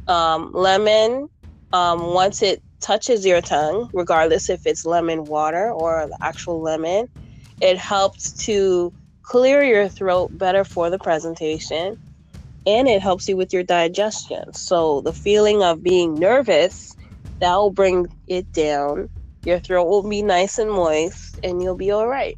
Um, 0.06 0.52
lemon, 0.52 1.28
um, 1.72 2.12
once 2.12 2.42
it 2.42 2.62
touches 2.80 3.24
your 3.24 3.40
tongue, 3.40 3.90
regardless 3.92 4.48
if 4.48 4.66
it's 4.66 4.84
lemon 4.84 5.24
water 5.24 5.70
or 5.70 6.06
the 6.06 6.18
actual 6.20 6.60
lemon, 6.60 7.08
it 7.60 7.78
helps 7.78 8.32
to 8.44 8.92
clear 9.22 9.62
your 9.62 9.88
throat 9.88 10.36
better 10.36 10.64
for 10.64 10.90
the 10.90 10.98
presentation 10.98 11.98
and 12.66 12.88
it 12.88 13.02
helps 13.02 13.28
you 13.28 13.36
with 13.36 13.52
your 13.52 13.62
digestion. 13.62 14.52
So 14.54 15.00
the 15.00 15.12
feeling 15.12 15.62
of 15.62 15.82
being 15.82 16.14
nervous, 16.14 16.96
that 17.40 17.54
will 17.56 17.70
bring 17.70 18.06
it 18.26 18.50
down. 18.52 19.08
Your 19.44 19.58
throat 19.58 19.86
will 19.86 20.08
be 20.08 20.22
nice 20.22 20.58
and 20.58 20.70
moist 20.70 21.38
and 21.42 21.62
you'll 21.62 21.76
be 21.76 21.90
all 21.90 22.08
right 22.08 22.36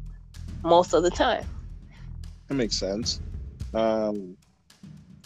most 0.63 0.93
of 0.93 1.03
the 1.03 1.09
time. 1.09 1.45
That 2.47 2.55
makes 2.55 2.77
sense. 2.77 3.21
Um, 3.73 4.35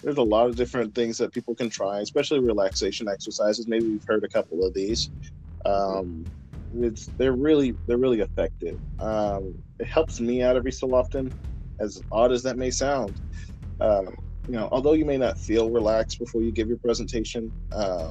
there's 0.04 0.18
a 0.18 0.24
lot 0.24 0.48
of 0.48 0.56
different 0.56 0.96
things 0.96 1.18
that 1.18 1.32
people 1.32 1.56
can 1.56 1.70
try, 1.70 2.00
especially 2.00 2.40
relaxation 2.40 3.08
exercises. 3.08 3.68
Maybe 3.68 3.88
we've 3.88 4.06
heard 4.08 4.24
a 4.24 4.28
couple 4.28 4.66
of 4.66 4.74
these. 4.74 5.10
Um, 5.66 6.26
it's 6.74 7.10
they're 7.18 7.34
really 7.34 7.76
they're 7.88 7.98
really 7.98 8.22
effective. 8.22 8.80
Um, 9.00 9.54
it 9.80 9.88
helps 9.88 10.20
me 10.20 10.42
out 10.42 10.56
every 10.56 10.72
so 10.72 10.94
often, 10.94 11.32
as 11.80 12.02
odd 12.12 12.32
as 12.32 12.44
that 12.44 12.58
may 12.58 12.72
sound. 12.72 13.20
Um, 13.80 14.16
you 14.48 14.54
know, 14.54 14.70
although 14.72 14.94
you 14.94 15.06
may 15.06 15.18
not 15.18 15.38
feel 15.38 15.70
relaxed 15.70 16.20
before 16.20 16.42
you 16.42 16.52
give 16.52 16.68
your 16.68 16.78
presentation, 16.78 17.52
uh, 17.72 18.10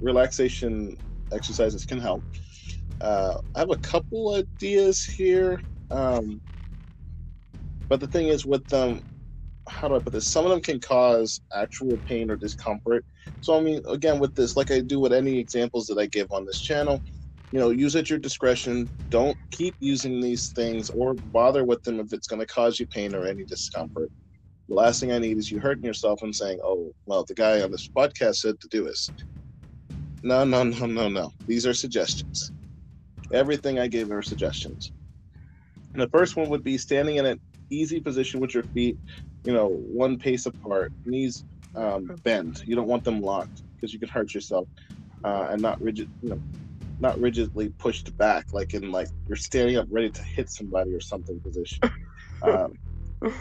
relaxation 0.00 0.96
exercises 1.32 1.84
can 1.84 2.00
help. 2.00 2.24
Uh, 3.00 3.34
I 3.54 3.60
have 3.60 3.70
a 3.70 3.78
couple 3.78 4.34
ideas 4.34 5.04
here, 5.04 5.62
um, 5.90 6.40
but 7.88 8.00
the 8.00 8.08
thing 8.08 8.28
is, 8.28 8.46
with 8.46 8.66
them, 8.68 9.00
how 9.68 9.88
do 9.88 9.96
I 9.96 10.00
put 10.00 10.12
this? 10.12 10.28
Some 10.28 10.44
of 10.44 10.50
them 10.50 10.62
can 10.62 10.80
cause 10.80 11.40
actual 11.54 12.00
pain 12.06 12.30
or 12.30 12.36
discomfort. 12.36 13.04
So, 13.40 13.56
I 13.56 13.60
mean, 13.60 13.82
again, 13.88 14.18
with 14.18 14.34
this, 14.34 14.56
like 14.56 14.70
I 14.70 14.80
do 14.80 15.00
with 15.00 15.12
any 15.12 15.38
examples 15.38 15.86
that 15.86 15.98
I 15.98 16.06
give 16.06 16.26
on 16.30 16.44
this 16.46 16.60
channel, 16.60 17.00
you 17.52 17.60
know, 17.60 17.70
use 17.70 17.96
at 17.96 18.10
your 18.10 18.18
discretion. 18.18 18.90
Don't 19.10 19.36
keep 19.52 19.76
using 19.80 20.20
these 20.20 20.50
things 20.54 20.90
or 20.90 21.14
bother 21.14 21.64
with 21.64 21.82
them 21.84 22.00
if 22.00 22.12
it's 22.12 22.26
going 22.26 22.40
to 22.40 22.46
cause 22.46 22.80
you 22.80 22.86
pain 22.88 23.14
or 23.14 23.26
any 23.26 23.44
discomfort. 23.44 24.10
The 24.68 24.74
last 24.74 25.00
thing 25.00 25.12
I 25.12 25.18
need 25.18 25.38
is 25.38 25.50
you 25.50 25.60
hurting 25.60 25.84
yourself 25.84 26.22
and 26.22 26.34
saying, 26.34 26.60
oh, 26.64 26.92
well, 27.06 27.24
the 27.26 27.34
guy 27.34 27.62
on 27.62 27.70
this 27.70 27.88
podcast 27.96 28.36
said 28.36 28.60
to 28.60 28.68
do 28.68 28.84
this. 28.84 29.12
No, 30.22 30.44
no, 30.44 30.64
no, 30.64 30.86
no, 30.86 31.08
no. 31.08 31.30
These 31.46 31.66
are 31.66 31.74
suggestions. 31.74 32.52
Everything 33.32 33.78
I 33.78 33.88
gave 33.88 34.08
her 34.08 34.22
suggestions. 34.22 34.92
And 35.94 36.02
the 36.02 36.08
first 36.08 36.36
one 36.36 36.48
would 36.50 36.64
be 36.64 36.78
standing 36.78 37.16
in 37.16 37.26
an 37.26 37.40
easy 37.70 38.00
position 38.00 38.40
with 38.40 38.54
your 38.54 38.64
feet, 38.74 38.98
you 39.44 39.52
know, 39.52 39.68
one 39.68 40.18
pace 40.18 40.46
apart, 40.46 40.92
knees 41.04 41.44
um, 41.74 42.10
bend. 42.24 42.60
You 42.64 42.76
don't 42.76 42.88
want 42.88 43.04
them 43.04 43.20
locked 43.20 43.62
because 43.76 43.92
you 43.92 43.98
can 43.98 44.08
hurt 44.08 44.34
yourself, 44.34 44.68
uh, 45.24 45.48
and 45.50 45.62
not 45.62 45.80
rigid, 45.80 46.08
you 46.20 46.30
know, 46.30 46.40
not 47.00 47.20
rigidly 47.20 47.70
pushed 47.78 48.16
back, 48.16 48.46
like 48.52 48.74
in 48.74 48.90
like 48.90 49.08
you're 49.26 49.36
standing 49.36 49.76
up 49.76 49.86
ready 49.90 50.10
to 50.10 50.22
hit 50.34 50.50
somebody 50.50 50.94
or 50.94 51.00
something 51.00 51.40
position. 51.40 51.78
Um, 52.40 52.74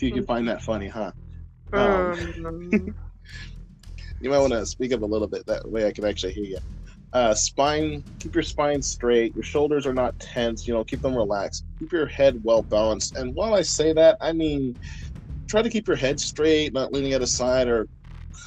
you 0.00 0.12
can 0.12 0.26
find 0.26 0.48
that 0.48 0.60
funny, 0.60 0.88
huh? 0.88 1.12
Um, 1.72 2.12
you 2.72 4.28
might 4.28 4.40
want 4.40 4.52
to 4.52 4.66
speak 4.66 4.92
up 4.92 5.02
a 5.02 5.06
little 5.06 5.28
bit 5.28 5.46
that 5.46 5.70
way 5.70 5.86
I 5.86 5.92
can 5.92 6.04
actually 6.04 6.32
hear 6.32 6.44
you. 6.44 6.58
Uh, 7.12 7.34
spine, 7.34 8.04
keep 8.20 8.34
your 8.34 8.42
spine 8.44 8.80
straight. 8.80 9.34
Your 9.34 9.42
shoulders 9.42 9.86
are 9.86 9.94
not 9.94 10.18
tense. 10.20 10.66
You 10.66 10.74
know, 10.74 10.84
keep 10.84 11.00
them 11.02 11.16
relaxed. 11.16 11.64
Keep 11.80 11.92
your 11.92 12.06
head 12.06 12.36
well 12.42 12.62
balanced. 12.62 13.16
And 13.16 13.34
while 13.34 13.54
I 13.54 13.62
say 13.62 13.92
that, 13.94 14.16
I 14.20 14.32
mean, 14.32 14.76
try 15.48 15.62
to 15.62 15.70
keep 15.70 15.88
your 15.88 15.96
head 15.96 16.20
straight, 16.20 16.72
not 16.72 16.92
leaning 16.92 17.12
at 17.12 17.22
a 17.22 17.26
side 17.26 17.68
or 17.68 17.88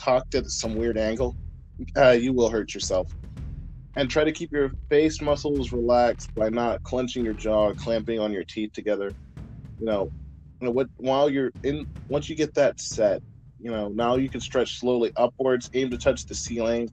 cocked 0.03 0.35
at 0.35 0.45
some 0.49 0.75
weird 0.75 0.97
angle. 0.97 1.35
Uh, 1.97 2.11
you 2.11 2.33
will 2.33 2.49
hurt 2.49 2.73
yourself. 2.73 3.11
And 3.95 4.09
try 4.09 4.23
to 4.23 4.31
keep 4.31 4.51
your 4.51 4.71
face 4.89 5.21
muscles 5.21 5.71
relaxed 5.71 6.31
by 6.35 6.49
not 6.49 6.81
clenching 6.83 7.25
your 7.25 7.35
jaw, 7.35 7.73
clamping 7.75 8.19
on 8.19 8.31
your 8.31 8.45
teeth 8.45 8.71
together. 8.73 9.13
You 9.79 9.85
know, 9.85 10.09
you 10.61 10.67
know 10.67 10.71
what? 10.71 10.87
While 10.97 11.29
you're 11.29 11.51
in, 11.63 11.85
once 12.07 12.29
you 12.29 12.35
get 12.35 12.53
that 12.55 12.79
set, 12.79 13.21
you 13.59 13.71
know, 13.71 13.89
now 13.89 14.15
you 14.15 14.29
can 14.29 14.41
stretch 14.41 14.79
slowly 14.79 15.11
upwards, 15.17 15.69
aim 15.73 15.91
to 15.91 15.97
touch 15.97 16.25
the 16.25 16.35
ceiling 16.35 16.89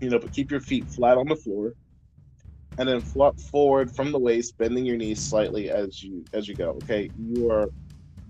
you 0.00 0.10
know, 0.10 0.18
but 0.18 0.32
keep 0.32 0.50
your 0.50 0.60
feet 0.60 0.88
flat 0.90 1.18
on 1.18 1.28
the 1.28 1.36
floor, 1.36 1.74
and 2.78 2.88
then 2.88 3.02
flop 3.02 3.38
forward 3.40 3.90
from 3.94 4.12
the 4.12 4.18
waist, 4.18 4.54
bending 4.58 4.86
your 4.86 4.96
knees 4.96 5.22
slightly 5.24 5.70
as 5.70 6.02
you 6.02 6.26
as 6.32 6.48
you 6.48 6.56
go. 6.56 6.70
Okay, 6.80 7.10
you 7.16 7.50
are 7.50 7.68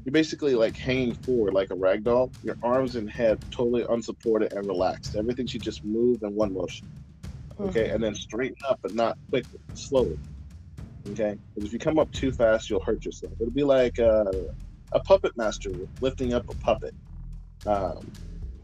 you're 0.04 0.12
basically 0.12 0.54
like 0.54 0.76
hanging 0.78 1.14
forward 1.26 1.54
like 1.54 1.70
a 1.70 1.76
rag 1.76 2.04
doll. 2.04 2.32
Your 2.42 2.56
arms 2.62 2.96
and 2.96 3.10
head 3.10 3.38
totally 3.54 3.84
unsupported 3.88 4.52
and 4.52 4.66
relaxed. 4.66 5.14
Everything 5.16 5.46
should 5.46 5.62
just 5.62 5.84
move 5.84 6.20
in 6.22 6.34
one 6.34 6.52
motion. 6.54 6.88
Okay, 7.60 7.88
Mhm. 7.88 7.94
and 7.94 8.04
then 8.04 8.14
straighten 8.14 8.56
up, 8.68 8.80
but 8.82 8.94
not 8.94 9.18
quickly, 9.30 9.60
slowly. 9.74 10.16
Okay, 11.10 11.36
because 11.54 11.68
if 11.68 11.72
you 11.72 11.78
come 11.78 11.98
up 11.98 12.10
too 12.12 12.32
fast, 12.32 12.70
you'll 12.70 12.82
hurt 12.84 13.04
yourself. 13.04 13.32
It'll 13.40 13.52
be 13.52 13.64
like 13.64 13.98
uh, 13.98 14.24
a 14.92 15.00
puppet 15.00 15.32
master 15.36 15.70
lifting 16.00 16.32
up 16.34 16.44
a 16.50 16.54
puppet, 16.56 16.94
um, 17.66 18.12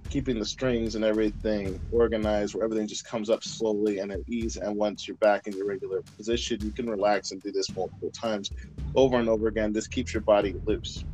keeping 0.08 0.38
the 0.38 0.44
strings 0.44 0.94
and 0.94 1.04
everything 1.04 1.78
organized, 1.90 2.54
where 2.54 2.64
everything 2.64 2.86
just 2.86 3.06
comes 3.06 3.30
up 3.30 3.42
slowly 3.42 3.98
and 3.98 4.12
at 4.12 4.20
ease. 4.28 4.56
And 4.56 4.76
once 4.76 5.06
you're 5.06 5.16
back 5.18 5.46
in 5.46 5.56
your 5.56 5.66
regular 5.66 6.02
position, 6.16 6.58
you 6.62 6.72
can 6.72 6.88
relax 6.88 7.32
and 7.32 7.42
do 7.42 7.52
this 7.52 7.74
multiple 7.74 8.10
times, 8.10 8.50
over 8.94 9.18
and 9.18 9.28
over 9.28 9.48
again. 9.48 9.72
This 9.72 9.88
keeps 9.88 10.14
your 10.14 10.22
body 10.22 10.54
loose. 10.66 11.04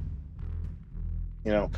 You 1.44 1.52
know, 1.52 1.70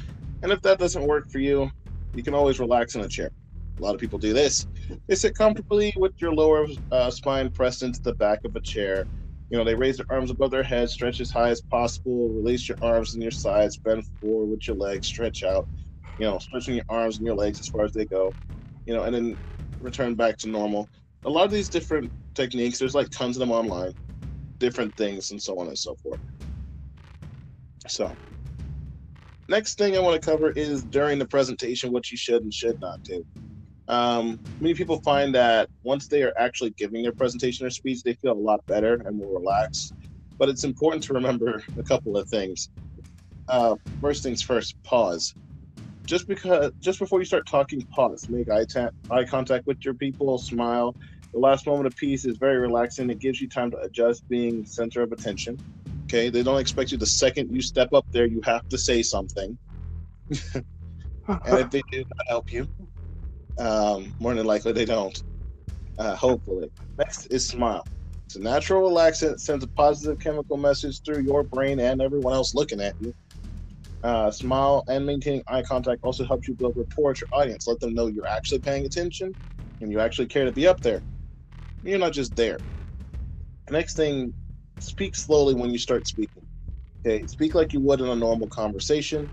and 0.42 0.52
if 0.52 0.60
that 0.62 0.78
doesn't 0.78 1.06
work 1.06 1.30
for 1.30 1.38
you, 1.38 1.70
you 2.14 2.22
can 2.22 2.34
always 2.34 2.60
relax 2.60 2.94
in 2.94 3.00
a 3.00 3.08
chair. 3.08 3.30
A 3.78 3.82
lot 3.82 3.94
of 3.94 4.00
people 4.00 4.18
do 4.18 4.32
this. 4.32 4.66
They 5.08 5.14
sit 5.14 5.34
comfortably 5.34 5.92
with 5.96 6.12
your 6.18 6.32
lower 6.32 6.66
uh, 6.92 7.10
spine 7.10 7.50
pressed 7.50 7.82
into 7.82 8.00
the 8.02 8.14
back 8.14 8.44
of 8.44 8.54
a 8.54 8.60
chair. 8.60 9.06
You 9.50 9.58
know, 9.58 9.64
they 9.64 9.74
raise 9.74 9.96
their 9.96 10.06
arms 10.10 10.30
above 10.30 10.50
their 10.50 10.62
head, 10.62 10.90
stretch 10.90 11.20
as 11.20 11.30
high 11.30 11.50
as 11.50 11.60
possible, 11.60 12.28
release 12.28 12.68
your 12.68 12.78
arms 12.82 13.14
and 13.14 13.22
your 13.22 13.32
sides, 13.32 13.76
bend 13.76 14.04
forward 14.20 14.46
with 14.46 14.66
your 14.66 14.76
legs, 14.76 15.06
stretch 15.06 15.42
out. 15.42 15.66
You 16.18 16.26
know, 16.26 16.38
stretching 16.38 16.76
your 16.76 16.84
arms 16.88 17.18
and 17.18 17.26
your 17.26 17.36
legs 17.36 17.60
as 17.60 17.68
far 17.68 17.84
as 17.84 17.92
they 17.92 18.06
go. 18.06 18.34
You 18.86 18.94
know, 18.94 19.04
and 19.04 19.14
then 19.14 19.36
return 19.80 20.14
back 20.14 20.36
to 20.38 20.48
normal. 20.48 20.88
A 21.24 21.30
lot 21.30 21.44
of 21.44 21.50
these 21.50 21.68
different 21.68 22.12
techniques, 22.34 22.78
there's 22.78 22.94
like 22.94 23.08
tons 23.10 23.36
of 23.36 23.40
them 23.40 23.50
online, 23.52 23.92
different 24.60 24.96
things, 24.96 25.30
and 25.30 25.42
so 25.42 25.58
on 25.58 25.68
and 25.68 25.78
so 25.78 25.94
forth. 26.02 26.20
So, 27.86 28.16
next 29.48 29.78
thing 29.78 29.96
I 29.96 30.00
want 30.00 30.20
to 30.20 30.30
cover 30.30 30.50
is 30.50 30.84
during 30.84 31.18
the 31.18 31.26
presentation 31.26 31.92
what 31.92 32.10
you 32.10 32.16
should 32.16 32.42
and 32.42 32.52
should 32.52 32.80
not 32.80 33.02
do. 33.04 33.24
Um, 33.88 34.40
many 34.60 34.74
people 34.74 35.00
find 35.02 35.34
that 35.34 35.68
once 35.82 36.08
they 36.08 36.22
are 36.22 36.32
actually 36.38 36.70
giving 36.78 37.02
their 37.02 37.12
presentation 37.12 37.66
or 37.66 37.70
speech, 37.70 38.02
they 38.02 38.14
feel 38.14 38.32
a 38.32 38.34
lot 38.34 38.60
better 38.66 39.02
and 39.04 39.18
more 39.18 39.38
relaxed. 39.38 39.92
But 40.38 40.48
it's 40.48 40.64
important 40.64 41.02
to 41.04 41.12
remember 41.14 41.62
a 41.78 41.82
couple 41.82 42.16
of 42.16 42.28
things. 42.28 42.70
Uh, 43.48 43.76
first 44.00 44.22
things 44.22 44.42
first, 44.42 44.74
pause. 44.84 45.34
Just 46.06 46.28
because, 46.28 46.70
just 46.80 46.98
before 46.98 47.18
you 47.18 47.24
start 47.24 47.46
talking, 47.46 47.80
pause. 47.94 48.26
Make 48.28 48.50
eye, 48.50 48.64
ta- 48.64 48.90
eye 49.10 49.24
contact 49.24 49.66
with 49.66 49.78
your 49.84 49.94
people. 49.94 50.36
Smile. 50.38 50.94
The 51.32 51.40
last 51.40 51.66
moment 51.66 51.86
of 51.86 51.96
peace 51.96 52.24
is 52.24 52.36
very 52.36 52.58
relaxing. 52.58 53.10
It 53.10 53.18
gives 53.18 53.40
you 53.40 53.48
time 53.48 53.70
to 53.72 53.78
adjust, 53.78 54.28
being 54.28 54.64
center 54.64 55.02
of 55.02 55.12
attention. 55.12 55.58
Okay, 56.06 56.28
they 56.28 56.42
don't 56.42 56.60
expect 56.60 56.92
you 56.92 56.98
the 56.98 57.06
second 57.06 57.52
you 57.52 57.62
step 57.62 57.92
up 57.92 58.06
there, 58.12 58.26
you 58.26 58.40
have 58.44 58.68
to 58.68 58.78
say 58.78 59.02
something. 59.02 59.58
and 60.30 60.60
if 61.58 61.70
they 61.70 61.82
do 61.90 61.98
not 61.98 62.28
help 62.28 62.52
you, 62.52 62.68
um, 63.58 64.14
more 64.20 64.34
than 64.34 64.46
likely 64.46 64.72
they 64.72 64.84
don't. 64.84 65.20
Uh, 65.98 66.14
hopefully. 66.14 66.70
Next 66.98 67.26
is 67.26 67.48
smile. 67.48 67.86
It's 68.26 68.36
a 68.36 68.40
natural 68.40 68.90
relaxant, 68.90 69.40
sends 69.40 69.64
a 69.64 69.68
positive 69.68 70.18
chemical 70.18 70.56
message 70.56 71.00
through 71.02 71.22
your 71.22 71.42
brain 71.42 71.80
and 71.80 72.00
everyone 72.00 72.34
else 72.34 72.54
looking 72.54 72.80
at 72.80 72.94
you. 73.00 73.14
Uh, 74.04 74.30
smile 74.30 74.84
and 74.88 75.06
maintaining 75.06 75.42
eye 75.48 75.62
contact 75.62 76.00
also 76.04 76.26
helps 76.26 76.48
you 76.48 76.54
build 76.54 76.74
rapport 76.76 77.10
with 77.10 77.22
your 77.22 77.30
audience. 77.32 77.68
Let 77.68 77.80
them 77.80 77.94
know 77.94 78.08
you're 78.08 78.28
actually 78.28 78.60
paying 78.60 78.86
attention 78.86 79.36
and 79.82 79.92
you 79.92 80.00
actually 80.00 80.28
care 80.28 80.46
to 80.46 80.52
be 80.52 80.68
up 80.68 80.82
there. 80.82 81.02
You're 81.82 81.98
not 82.00 82.12
just 82.14 82.36
there. 82.36 82.60
Next 83.70 83.96
thing, 83.96 84.34
speak 84.78 85.16
slowly 85.16 85.54
when 85.54 85.70
you 85.72 85.78
start 85.78 86.06
speaking. 86.06 86.44
Okay, 87.06 87.26
speak 87.26 87.54
like 87.54 87.72
you 87.72 87.80
would 87.80 88.00
in 88.00 88.08
a 88.08 88.16
normal 88.16 88.48
conversation 88.48 89.30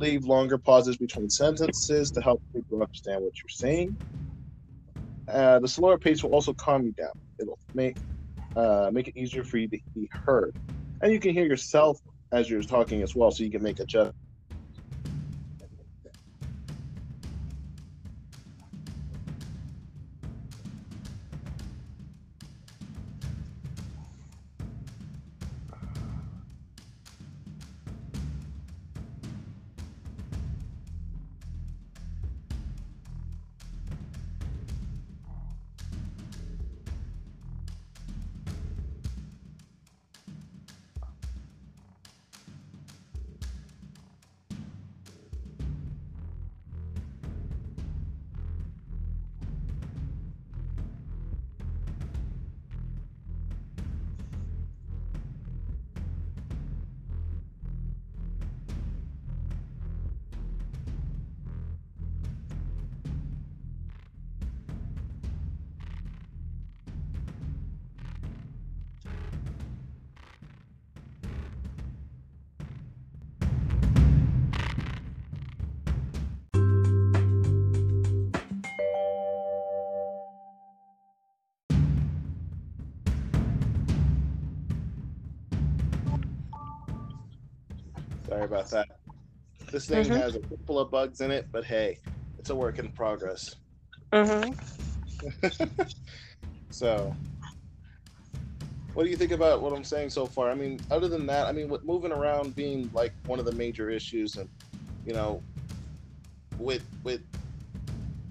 leave 0.00 0.24
longer 0.26 0.58
pauses 0.58 0.98
between 0.98 1.30
sentences 1.30 2.12
to 2.12 2.22
help 2.22 2.42
people 2.54 2.82
understand 2.82 3.22
what 3.22 3.32
you're 3.42 3.48
saying. 3.50 3.98
Uh, 5.28 5.58
the 5.60 5.68
slower 5.68 5.98
pace 5.98 6.22
will 6.22 6.32
also 6.32 6.54
calm 6.54 6.84
you 6.84 6.92
down. 6.92 7.12
It'll 7.40 7.58
make 7.74 7.96
uh, 8.56 8.90
make 8.92 9.08
it 9.08 9.16
easier 9.16 9.44
for 9.44 9.58
you 9.58 9.68
to 9.68 9.78
be 9.94 10.08
heard, 10.26 10.52
and 11.02 11.12
you 11.12 11.20
can 11.20 11.34
hear 11.34 11.46
yourself 11.46 11.98
as 12.32 12.50
you're 12.50 12.62
talking 12.62 13.02
as 13.02 13.14
well, 13.14 13.30
so 13.30 13.44
you 13.44 13.50
can 13.50 13.62
make 13.62 13.80
adjustments. 13.80 14.18
Sorry 88.28 88.44
about 88.44 88.70
that. 88.70 88.86
This 89.70 89.86
thing 89.86 90.04
Mhm. 90.04 90.16
has 90.16 90.34
a 90.34 90.40
couple 90.40 90.78
of 90.78 90.90
bugs 90.90 91.20
in 91.20 91.30
it, 91.30 91.48
but 91.52 91.64
hey, 91.64 91.98
it's 92.38 92.50
a 92.50 92.54
work 92.56 92.78
in 92.78 92.90
progress. 92.90 93.54
hmm 94.12 94.52
So, 96.70 97.14
what 98.94 99.04
do 99.04 99.10
you 99.10 99.16
think 99.16 99.30
about 99.32 99.62
what 99.62 99.72
I'm 99.72 99.84
saying 99.84 100.10
so 100.10 100.26
far? 100.26 100.50
I 100.50 100.54
mean, 100.54 100.80
other 100.90 101.08
than 101.08 101.26
that, 101.26 101.46
I 101.46 101.52
mean, 101.52 101.68
with 101.68 101.84
moving 101.84 102.12
around 102.12 102.54
being 102.56 102.90
like 102.92 103.14
one 103.26 103.38
of 103.38 103.44
the 103.44 103.52
major 103.52 103.90
issues, 103.90 104.36
and 104.36 104.48
you 105.04 105.12
know, 105.14 105.42
with 106.58 106.82
with 107.04 107.22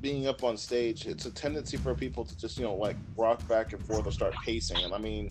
being 0.02 0.28
up 0.28 0.44
on 0.44 0.58
stage, 0.58 1.06
it's 1.06 1.26
a 1.26 1.32
tendency 1.32 1.78
for 1.78 1.96
people 1.96 2.26
to 2.26 2.36
just 2.38 2.58
you 2.58 2.64
know 2.66 2.76
like 2.76 2.98
rock 3.18 3.48
back 3.48 3.72
and 3.74 3.82
forth 3.86 4.06
or 4.06 4.12
start 4.12 4.34
pacing. 4.46 4.84
And 4.84 4.94
I 4.94 4.98
mean, 4.98 5.30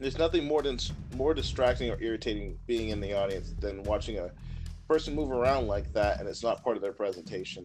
there's 0.00 0.18
nothing 0.18 0.46
more 0.46 0.62
than 0.62 0.78
more 1.14 1.34
distracting 1.34 1.90
or 1.90 1.98
irritating 2.00 2.56
being 2.66 2.88
in 2.88 3.00
the 3.00 3.12
audience 3.12 3.54
than 3.60 3.82
watching 3.84 4.18
a 4.18 4.30
person 4.88 5.14
move 5.14 5.30
around 5.30 5.68
like 5.68 5.92
that, 5.92 6.18
and 6.18 6.28
it's 6.28 6.42
not 6.42 6.64
part 6.64 6.76
of 6.76 6.82
their 6.82 6.92
presentation. 6.92 7.64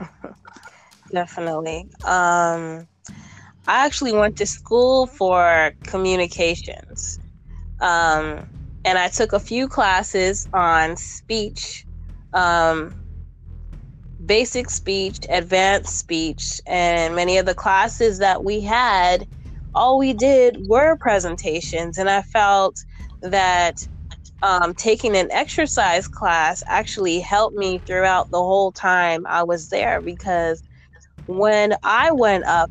Definitely. 1.12 1.86
Um, 2.04 2.88
I 3.66 3.84
actually 3.84 4.12
went 4.12 4.36
to 4.38 4.46
school 4.46 5.06
for 5.06 5.72
communications. 5.84 7.18
Um, 7.80 8.48
and 8.84 8.98
I 8.98 9.08
took 9.08 9.32
a 9.32 9.40
few 9.40 9.68
classes 9.68 10.48
on 10.54 10.96
speech, 10.96 11.86
um, 12.32 12.94
basic 14.24 14.70
speech, 14.70 15.18
advanced 15.28 15.98
speech, 15.98 16.60
and 16.66 17.14
many 17.14 17.36
of 17.38 17.46
the 17.46 17.54
classes 17.54 18.18
that 18.18 18.44
we 18.44 18.60
had, 18.60 19.26
all 19.74 19.98
we 19.98 20.14
did 20.14 20.56
were 20.68 20.96
presentations. 20.98 21.98
And 21.98 22.10
I 22.10 22.22
felt 22.22 22.76
that 23.22 23.76
um, 24.42 24.74
taking 24.74 25.16
an 25.16 25.30
exercise 25.32 26.08
class 26.08 26.62
actually 26.68 27.20
helped 27.20 27.56
me 27.56 27.82
throughout 27.86 28.30
the 28.30 28.38
whole 28.38 28.72
time 28.72 29.26
I 29.26 29.44
was 29.44 29.68
there 29.70 30.02
because 30.02 30.62
when 31.26 31.74
I 31.84 32.12
went 32.12 32.44
up, 32.46 32.70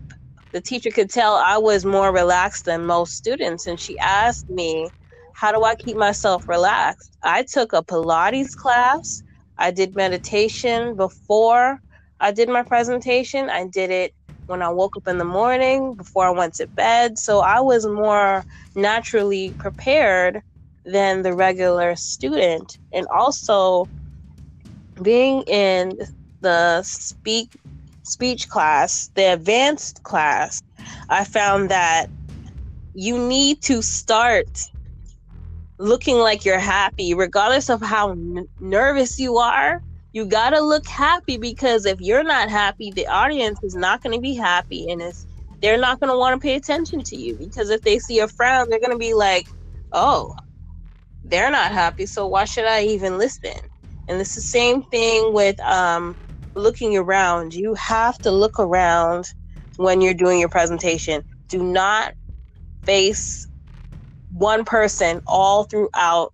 the 0.54 0.62
teacher 0.62 0.92
could 0.92 1.10
tell 1.10 1.36
I 1.36 1.58
was 1.58 1.86
more 1.86 2.14
relaxed 2.14 2.66
than 2.66 2.86
most 2.86 3.16
students. 3.16 3.68
And 3.68 3.80
she 3.80 3.98
asked 4.00 4.50
me, 4.50 4.92
How 5.36 5.52
do 5.52 5.64
I 5.64 5.76
keep 5.76 5.98
myself 5.98 6.48
relaxed? 6.48 7.18
I 7.24 7.44
took 7.44 7.74
a 7.74 7.84
Pilates 7.84 8.56
class. 8.56 9.24
I 9.58 9.72
did 9.72 9.96
meditation 9.96 10.96
before 10.98 11.80
I 12.20 12.32
did 12.32 12.50
my 12.50 12.64
presentation. 12.64 13.50
I 13.50 13.68
did 13.68 13.92
it 13.92 14.14
when 14.50 14.62
I 14.62 14.70
woke 14.70 14.98
up 14.98 15.08
in 15.08 15.20
the 15.20 15.26
morning, 15.26 15.94
before 15.94 16.26
I 16.26 16.32
went 16.32 16.56
to 16.56 16.68
bed. 16.68 17.20
So 17.20 17.40
I 17.40 17.60
was 17.60 17.86
more 17.86 18.44
naturally 18.76 19.52
prepared 19.60 20.42
than 20.86 21.22
the 21.22 21.34
regular 21.34 21.96
student. 21.96 22.78
And 22.92 23.06
also, 23.08 23.88
being 25.02 25.44
in 25.44 25.98
the 26.42 26.82
speak 26.82 27.56
speech 28.04 28.50
class, 28.50 29.12
the 29.14 29.34
advanced 29.34 30.02
class, 30.04 30.62
I 31.10 31.24
found 31.26 31.70
that 31.70 32.08
you 32.96 33.20
need 33.20 33.62
to 33.64 33.84
start 33.84 34.64
looking 35.78 36.18
like 36.18 36.44
you're 36.44 36.58
happy, 36.60 37.14
regardless 37.14 37.70
of 37.70 37.82
how 37.82 38.12
n- 38.12 38.48
nervous 38.60 39.20
you 39.20 39.38
are. 39.38 39.82
You 40.14 40.26
got 40.26 40.52
to 40.52 40.62
look 40.62 40.88
happy 40.88 41.38
because 41.38 41.86
if 41.86 42.02
you're 42.02 42.24
not 42.24 42.50
happy, 42.50 42.92
the 42.92 43.08
audience 43.08 43.60
is 43.64 43.76
not 43.76 44.02
to 44.16 44.22
be 44.22 44.36
happy 44.36 44.90
and 44.90 45.02
it's 45.02 45.28
they're 45.62 45.78
not 45.80 46.00
want 46.18 46.42
to 46.42 46.46
pay 46.46 46.56
attention 46.56 47.04
to 47.06 47.16
you 47.18 47.38
because 47.38 47.70
if 47.70 47.84
they 47.84 48.00
see 48.00 48.20
a 48.20 48.28
frown, 48.28 48.68
they're 48.70 48.80
to 48.94 48.98
be 48.98 49.14
like, 49.14 49.46
"Oh, 49.92 50.34
they're 51.24 51.52
not 51.52 51.72
happy, 51.74 52.06
so 52.08 52.28
why 52.28 52.46
should 52.46 52.66
I 52.66 52.84
even 52.86 53.18
listen?" 53.20 53.54
And 54.08 54.22
it's 54.22 54.36
the 54.36 54.42
same 54.42 54.84
thing 54.92 55.34
with 55.34 55.60
um, 55.62 56.18
looking 56.56 56.98
around. 56.98 57.54
You 57.54 57.76
have 57.76 58.20
to 58.22 58.32
look 58.32 58.60
around 58.60 59.26
when 59.78 60.02
you're 60.02 60.14
doing 60.16 60.40
your 60.40 60.50
presentation. 60.50 61.24
Do 61.50 61.64
not 61.64 62.14
face 62.86 63.48
one 64.32 64.66
person 64.66 65.22
all 65.28 65.66
throughout 65.66 66.34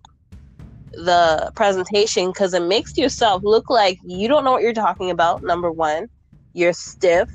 the 0.96 1.52
presentation 1.54 2.28
because 2.28 2.54
it 2.54 2.62
makes 2.62 2.96
yourself 2.96 3.42
look 3.44 3.70
like 3.70 3.98
you 4.04 4.28
don't 4.28 4.44
know 4.44 4.52
what 4.52 4.62
you're 4.62 4.72
talking 4.72 5.10
about. 5.10 5.42
Number 5.42 5.70
one, 5.70 6.08
you're 6.52 6.72
stiff. 6.72 7.28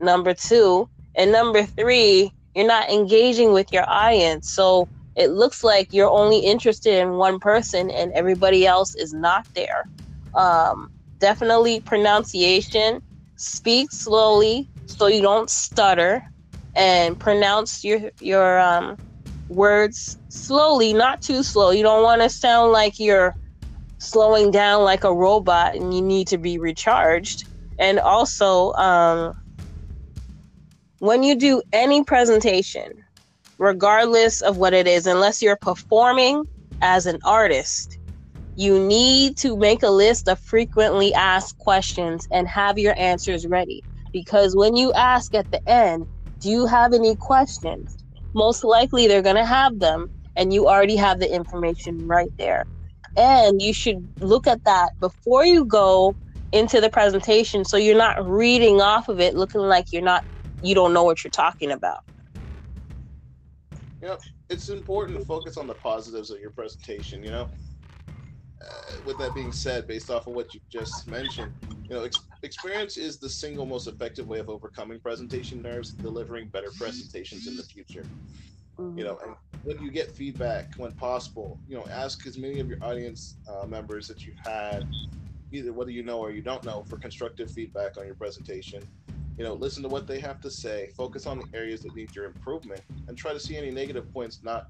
Number 0.00 0.32
two, 0.34 0.88
and 1.14 1.30
number 1.30 1.62
three, 1.62 2.32
you're 2.54 2.66
not 2.66 2.88
engaging 2.90 3.52
with 3.52 3.72
your 3.72 3.88
audience. 3.88 4.50
So 4.50 4.88
it 5.16 5.28
looks 5.28 5.62
like 5.62 5.92
you're 5.92 6.10
only 6.10 6.38
interested 6.38 6.98
in 6.98 7.12
one 7.12 7.38
person 7.38 7.90
and 7.90 8.12
everybody 8.12 8.66
else 8.66 8.94
is 8.94 9.12
not 9.12 9.46
there. 9.54 9.84
Um, 10.34 10.90
definitely 11.18 11.80
pronunciation. 11.80 13.02
Speak 13.36 13.90
slowly 13.92 14.68
so 14.86 15.06
you 15.06 15.22
don't 15.22 15.50
stutter 15.50 16.22
and 16.74 17.18
pronounce 17.18 17.84
your 17.84 18.10
your 18.20 18.58
um, 18.58 18.96
words 19.50 20.16
slowly, 20.28 20.92
not 20.92 21.20
too 21.20 21.42
slow. 21.42 21.70
You 21.70 21.82
don't 21.82 22.02
want 22.02 22.22
to 22.22 22.30
sound 22.30 22.72
like 22.72 22.98
you're 22.98 23.34
slowing 23.98 24.50
down 24.50 24.84
like 24.84 25.04
a 25.04 25.12
robot 25.12 25.74
and 25.74 25.92
you 25.92 26.00
need 26.00 26.28
to 26.28 26.38
be 26.38 26.58
recharged. 26.58 27.44
And 27.78 27.98
also, 27.98 28.72
um, 28.74 29.34
when 31.00 31.22
you 31.22 31.34
do 31.34 31.62
any 31.72 32.04
presentation, 32.04 32.92
regardless 33.58 34.40
of 34.40 34.56
what 34.56 34.72
it 34.72 34.86
is, 34.86 35.06
unless 35.06 35.42
you're 35.42 35.56
performing 35.56 36.44
as 36.80 37.06
an 37.06 37.18
artist, 37.24 37.98
you 38.56 38.78
need 38.78 39.36
to 39.38 39.56
make 39.56 39.82
a 39.82 39.90
list 39.90 40.28
of 40.28 40.38
frequently 40.40 41.12
asked 41.14 41.58
questions 41.58 42.26
and 42.30 42.46
have 42.48 42.78
your 42.78 42.94
answers 42.98 43.46
ready. 43.46 43.82
Because 44.12 44.56
when 44.56 44.76
you 44.76 44.92
ask 44.92 45.34
at 45.34 45.50
the 45.50 45.66
end, 45.68 46.06
do 46.40 46.48
you 46.50 46.66
have 46.66 46.92
any 46.92 47.16
questions? 47.16 47.99
Most 48.34 48.64
likely 48.64 49.06
they're 49.06 49.22
going 49.22 49.36
to 49.36 49.44
have 49.44 49.78
them, 49.80 50.08
and 50.36 50.52
you 50.52 50.68
already 50.68 50.96
have 50.96 51.20
the 51.20 51.32
information 51.32 52.06
right 52.06 52.32
there. 52.38 52.66
And 53.16 53.60
you 53.60 53.74
should 53.74 54.08
look 54.20 54.46
at 54.46 54.64
that 54.64 54.90
before 55.00 55.44
you 55.44 55.64
go 55.64 56.16
into 56.52 56.80
the 56.80 56.90
presentation 56.90 57.64
so 57.64 57.76
you're 57.76 57.96
not 57.96 58.24
reading 58.28 58.80
off 58.80 59.08
of 59.08 59.20
it 59.20 59.34
looking 59.36 59.60
like 59.60 59.86
you're 59.92 60.02
not 60.02 60.24
you 60.62 60.74
don't 60.74 60.92
know 60.92 61.04
what 61.04 61.22
you're 61.24 61.30
talking 61.30 61.70
about. 61.70 62.00
Yep, 64.02 64.20
it's 64.48 64.68
important 64.68 65.18
to 65.18 65.24
focus 65.24 65.56
on 65.56 65.66
the 65.66 65.74
positives 65.74 66.30
of 66.30 66.40
your 66.40 66.50
presentation. 66.50 67.22
You 67.22 67.30
know, 67.30 67.48
uh, 68.62 68.92
with 69.04 69.18
that 69.18 69.34
being 69.34 69.52
said, 69.52 69.86
based 69.86 70.10
off 70.10 70.26
of 70.26 70.34
what 70.34 70.52
you 70.54 70.60
just 70.70 71.08
mentioned, 71.08 71.52
you 71.88 71.96
know, 71.96 72.04
ex- 72.04 72.20
experience 72.42 72.96
is 72.96 73.18
the 73.18 73.28
single 73.28 73.66
most 73.66 73.86
effective 73.86 74.28
way 74.28 74.38
of 74.38 74.48
overcoming 74.48 75.00
presentation 75.00 75.62
nerves, 75.62 75.92
delivering 75.92 76.48
better 76.48 76.70
presentations 76.78 77.46
in 77.46 77.56
the 77.56 77.62
future. 77.62 78.04
Mm-hmm. 78.78 78.98
You 78.98 79.04
know, 79.04 79.18
and 79.24 79.34
when 79.64 79.82
you 79.82 79.90
get 79.90 80.14
feedback, 80.14 80.74
when 80.76 80.92
possible, 80.92 81.58
you 81.68 81.76
know, 81.76 81.86
ask 81.90 82.26
as 82.26 82.38
many 82.38 82.60
of 82.60 82.68
your 82.68 82.78
audience 82.82 83.36
uh, 83.48 83.66
members 83.66 84.08
that 84.08 84.26
you've 84.26 84.38
had, 84.44 84.86
either 85.52 85.72
whether 85.72 85.90
you 85.90 86.02
know 86.02 86.18
or 86.18 86.30
you 86.30 86.42
don't 86.42 86.64
know, 86.64 86.82
for 86.84 86.96
constructive 86.96 87.50
feedback 87.50 87.98
on 87.98 88.06
your 88.06 88.14
presentation 88.14 88.82
you 89.40 89.46
know 89.46 89.54
listen 89.54 89.82
to 89.82 89.88
what 89.88 90.06
they 90.06 90.20
have 90.20 90.38
to 90.38 90.50
say 90.50 90.90
focus 90.94 91.26
on 91.26 91.38
the 91.38 91.46
areas 91.54 91.80
that 91.80 91.94
need 91.96 92.14
your 92.14 92.26
improvement 92.26 92.82
and 93.08 93.16
try 93.16 93.32
to 93.32 93.40
see 93.40 93.56
any 93.56 93.70
negative 93.70 94.12
points 94.12 94.40
not 94.42 94.66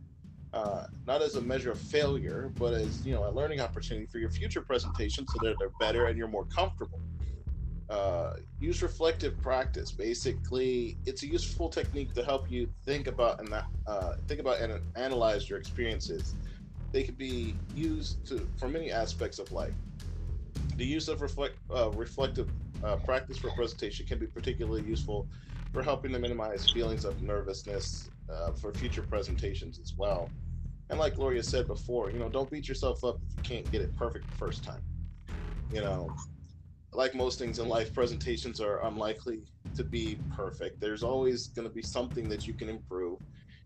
uh, 0.52 0.84
not 1.06 1.22
as 1.22 1.36
a 1.36 1.40
measure 1.40 1.70
of 1.70 1.78
failure 1.78 2.52
but 2.58 2.74
as 2.74 3.04
you 3.04 3.14
know 3.14 3.28
a 3.28 3.32
learning 3.32 3.60
opportunity 3.60 4.06
for 4.06 4.18
your 4.18 4.30
future 4.30 4.60
presentation, 4.60 5.26
so 5.26 5.38
that 5.42 5.56
they're 5.58 5.70
better 5.78 6.06
and 6.06 6.18
you're 6.18 6.28
more 6.28 6.46
comfortable. 6.46 7.00
Uh, 7.88 8.34
use 8.60 8.82
reflective 8.82 9.40
practice. 9.42 9.90
Basically 9.90 10.96
it's 11.06 11.22
a 11.24 11.26
useful 11.26 11.68
technique 11.68 12.14
to 12.14 12.24
help 12.24 12.50
you 12.50 12.68
think 12.84 13.08
about 13.08 13.40
and 13.40 13.52
uh, 13.86 14.12
think 14.28 14.40
about 14.40 14.60
and 14.60 14.80
analyze 14.96 15.48
your 15.50 15.58
experiences. 15.58 16.34
They 16.92 17.02
can 17.02 17.14
be 17.16 17.56
used 17.74 18.26
to 18.28 18.48
for 18.58 18.68
many 18.68 18.92
aspects 18.92 19.38
of 19.38 19.50
life. 19.52 19.74
The 20.76 20.84
use 20.84 21.08
of 21.08 21.20
reflect, 21.20 21.56
uh, 21.74 21.90
reflective 21.90 22.48
uh, 22.84 22.96
practice 22.96 23.38
for 23.38 23.50
presentation 23.50 24.06
can 24.06 24.18
be 24.18 24.26
particularly 24.26 24.82
useful 24.82 25.26
for 25.72 25.82
helping 25.82 26.12
to 26.12 26.18
minimize 26.18 26.68
feelings 26.70 27.04
of 27.04 27.20
nervousness 27.22 28.08
uh, 28.32 28.52
for 28.52 28.72
future 28.72 29.02
presentations 29.02 29.78
as 29.78 29.94
well. 29.96 30.30
And 30.88 30.98
like 30.98 31.16
Gloria 31.16 31.42
said 31.42 31.66
before, 31.66 32.10
you 32.10 32.18
know, 32.18 32.28
don't 32.28 32.50
beat 32.50 32.68
yourself 32.68 33.04
up 33.04 33.16
if 33.22 33.34
you 33.36 33.42
can't 33.42 33.70
get 33.70 33.80
it 33.80 33.96
perfect 33.96 34.28
the 34.28 34.36
first 34.36 34.64
time. 34.64 34.80
You 35.70 35.82
know, 35.82 36.12
like 36.92 37.14
most 37.14 37.38
things 37.38 37.58
in 37.58 37.68
life, 37.68 37.94
presentations 37.94 38.60
are 38.60 38.84
unlikely 38.84 39.40
to 39.76 39.84
be 39.84 40.18
perfect. 40.36 40.80
There's 40.80 41.04
always 41.04 41.48
going 41.48 41.68
to 41.68 41.74
be 41.74 41.82
something 41.82 42.28
that 42.28 42.46
you 42.46 42.54
can 42.54 42.68
improve. 42.68 43.18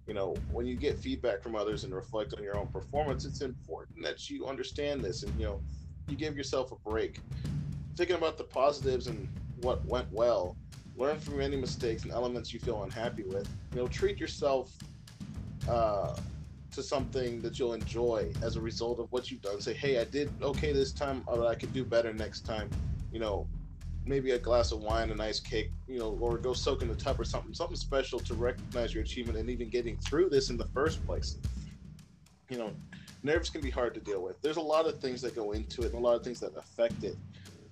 You 0.07 0.13
know, 0.13 0.37
when 0.49 0.67
you 0.67 0.77
get 0.77 0.99
feedback 0.99 1.43
from 1.43 1.57
others 1.57 1.85
and 1.85 1.95
reflect 1.95 2.35
on 2.37 2.45
your 2.45 2.59
own 2.59 2.69
performance, 2.69 3.25
it's 3.25 3.41
important 3.41 4.03
that 4.03 4.29
you 4.29 4.47
understand 4.47 5.03
this 5.03 5.23
and, 5.23 5.33
you 5.41 5.47
know, 5.47 5.61
you 6.09 6.17
give 6.17 6.37
yourself 6.37 6.73
a 6.73 6.89
break 6.89 7.19
thinking 7.97 8.17
about 8.17 8.37
the 8.37 8.45
positives 8.45 9.07
and 9.07 9.29
what 9.57 9.87
went 9.89 10.07
well. 10.13 10.57
Learn 10.97 11.19
from 11.19 11.41
any 11.41 11.57
mistakes 11.57 12.05
and 12.05 12.13
elements 12.13 12.53
you 12.53 12.61
feel 12.61 12.83
unhappy 12.85 13.25
with. 13.25 13.49
You 13.73 13.81
know, 13.81 13.89
treat 13.89 14.19
yourself 14.19 14.73
uh, 15.69 16.17
to 16.73 16.83
something 16.83 17.41
that 17.41 17.59
you'll 17.59 17.75
enjoy 17.75 18.33
as 18.43 18.57
a 18.57 18.61
result 18.61 19.01
of 19.01 19.11
what 19.11 19.31
you've 19.31 19.43
done. 19.43 19.61
Say, 19.61 19.75
hey, 19.75 20.01
I 20.01 20.05
did 20.05 20.31
okay 20.43 20.73
this 20.73 20.93
time, 20.93 21.25
but 21.27 21.47
I 21.47 21.55
could 21.55 21.73
do 21.73 21.85
better 21.85 22.13
next 22.13 22.41
time. 22.41 22.71
You 23.13 23.19
know, 23.19 23.47
maybe 24.07 24.33
a 24.33 24.39
glass 24.39 24.73
of 24.73 24.81
wine, 24.81 25.11
a 25.11 25.15
nice 25.15 25.41
cake, 25.41 25.71
you 25.89 25.99
know, 25.99 26.17
or 26.21 26.39
go 26.39 26.53
soak 26.53 26.83
in 26.83 26.89
the 26.89 26.95
tub 26.95 27.19
or 27.19 27.25
something, 27.25 27.55
something 27.55 27.77
special 27.77 28.19
to 28.21 28.35
recognize 28.35 28.95
your 28.95 29.03
achievement 29.03 29.39
and 29.39 29.49
even 29.49 29.69
getting 29.69 29.97
through 29.99 30.29
this 30.29 30.51
in 30.51 30.57
the 30.57 30.69
first 30.75 31.05
place. 31.07 31.39
You 32.51 32.59
know, 32.59 32.71
nerves 33.23 33.51
can 33.51 33.63
be 33.63 33.71
hard 33.71 33.95
to 33.95 34.01
deal 34.01 34.23
with. 34.23 34.41
There's 34.43 34.59
a 34.59 34.63
lot 34.63 34.87
of 34.87 35.01
things 35.01 35.23
that 35.23 35.35
go 35.35 35.53
into 35.53 35.83
it 35.83 35.87
and 35.87 35.95
a 35.95 35.99
lot 35.99 36.15
of 36.15 36.23
things 36.23 36.41
that 36.41 36.57
affect 36.57 37.03
it 37.03 37.17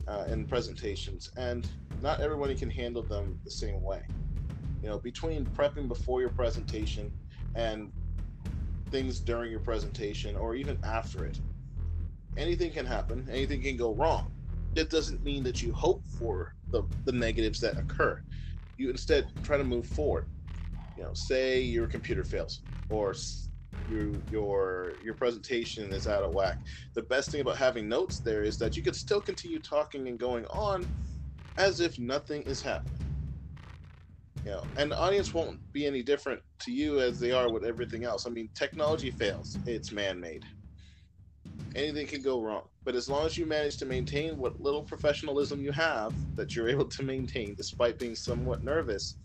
uh, 0.08 0.24
in 0.28 0.46
presentations, 0.46 1.30
and 1.36 1.68
not 2.02 2.20
everybody 2.20 2.54
can 2.54 2.70
handle 2.70 3.06
them 3.06 3.38
the 3.44 3.50
same 3.50 3.80
way. 3.82 4.00
You 4.82 4.90
know, 4.90 4.98
between 4.98 5.46
prepping 5.58 5.88
before 5.88 6.20
your 6.20 6.30
presentation 6.30 7.12
and 7.54 7.90
things 8.90 9.20
during 9.20 9.50
your 9.50 9.60
presentation 9.60 10.36
or 10.36 10.56
even 10.56 10.76
after 10.84 11.24
it, 11.24 11.38
anything 12.36 12.72
can 12.72 12.86
happen, 12.86 13.26
anything 13.30 13.62
can 13.62 13.76
go 13.76 13.94
wrong. 13.94 14.24
It 14.74 14.90
doesn't 14.90 15.22
mean 15.22 15.44
that 15.44 15.62
you 15.62 15.72
hope 15.72 16.02
for 16.18 16.52
the, 16.72 16.82
the 17.06 17.12
negatives 17.12 17.60
that 17.60 17.78
occur. 17.78 18.18
You 18.76 18.90
instead 18.90 19.28
try 19.44 19.56
to 19.56 19.64
move 19.64 19.86
forward. 19.86 20.24
You 20.96 21.04
know, 21.04 21.10
say 21.14 21.60
your 21.60 21.86
computer 21.86 22.24
fails 22.24 22.62
or 22.88 23.14
your 23.86 24.22
your 24.28 24.94
your 25.02 25.14
presentation 25.14 25.92
is 25.92 26.06
out 26.06 26.22
of 26.22 26.32
whack. 26.32 26.56
The 26.94 27.02
best 27.02 27.30
thing 27.30 27.40
about 27.40 27.56
having 27.56 27.88
notes 27.88 28.20
there 28.24 28.42
is 28.42 28.58
that 28.58 28.76
you 28.76 28.82
can 28.82 28.94
still 28.94 29.20
continue 29.20 29.60
talking 29.60 30.08
and 30.08 30.18
going 30.18 30.44
on 30.46 30.86
as 31.56 31.80
if 31.80 31.98
nothing 31.98 32.42
is 32.42 32.62
happening. 32.62 32.98
You 34.44 34.52
know, 34.52 34.64
and 34.76 34.90
the 34.90 34.98
audience 34.98 35.32
won't 35.32 35.60
be 35.72 35.86
any 35.86 36.02
different 36.02 36.40
to 36.60 36.72
you 36.72 37.00
as 37.00 37.20
they 37.20 37.30
are 37.30 37.52
with 37.52 37.64
everything 37.64 38.04
else. 38.04 38.26
I 38.26 38.30
mean, 38.30 38.48
technology 38.54 39.10
fails; 39.10 39.56
it's 39.66 39.92
man-made. 39.92 40.44
Anything 41.74 42.06
can 42.06 42.22
go 42.22 42.42
wrong, 42.42 42.64
but 42.84 42.94
as 42.94 43.08
long 43.08 43.24
as 43.24 43.38
you 43.38 43.46
manage 43.46 43.76
to 43.78 43.86
maintain 43.86 44.36
what 44.36 44.60
little 44.60 44.82
professionalism 44.82 45.60
you 45.60 45.72
have 45.72 46.12
that 46.36 46.54
you're 46.54 46.68
able 46.68 46.84
to 46.84 47.02
maintain 47.02 47.54
despite 47.54 47.98
being 47.98 48.14
somewhat 48.14 48.62
nervous, 48.64 49.16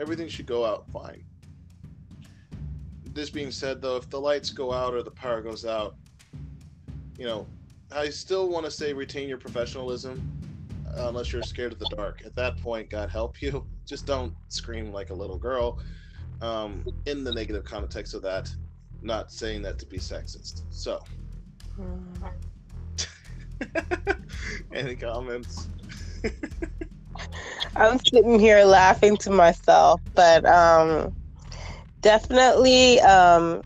everything 0.00 0.28
should 0.28 0.46
go 0.46 0.64
out 0.64 0.86
fine 0.92 1.22
this 3.14 3.30
being 3.30 3.50
said, 3.50 3.82
though, 3.82 3.96
if 3.96 4.08
the 4.08 4.20
lights 4.20 4.50
go 4.50 4.72
out 4.72 4.94
or 4.94 5.02
the 5.02 5.10
power 5.10 5.40
goes 5.40 5.64
out, 5.64 5.94
you 7.18 7.26
know, 7.26 7.46
I 7.92 8.08
still 8.08 8.48
want 8.48 8.64
to 8.66 8.70
say 8.70 8.92
retain 8.92 9.28
your 9.28 9.38
professionalism, 9.38 10.22
unless 10.96 11.32
you're 11.32 11.42
scared 11.42 11.72
of 11.72 11.78
the 11.78 11.88
dark. 11.96 12.22
At 12.24 12.34
that 12.36 12.56
point, 12.58 12.90
God 12.90 13.10
help 13.10 13.40
you. 13.42 13.64
Just 13.86 14.06
don't 14.06 14.34
scream 14.48 14.92
like 14.92 15.10
a 15.10 15.14
little 15.14 15.38
girl. 15.38 15.78
Um, 16.40 16.84
in 17.06 17.22
the 17.22 17.32
negative 17.32 17.64
context 17.64 18.14
of 18.14 18.22
that, 18.22 18.50
not 19.02 19.30
saying 19.30 19.62
that 19.62 19.78
to 19.78 19.86
be 19.86 19.98
sexist. 19.98 20.62
So, 20.70 21.02
any 24.72 24.96
comments? 24.96 25.68
I'm 27.76 27.98
sitting 28.12 28.38
here 28.38 28.64
laughing 28.64 29.16
to 29.18 29.30
myself, 29.30 30.00
but 30.14 30.44
um, 30.46 31.14
definitely 32.00 33.00
um, 33.00 33.62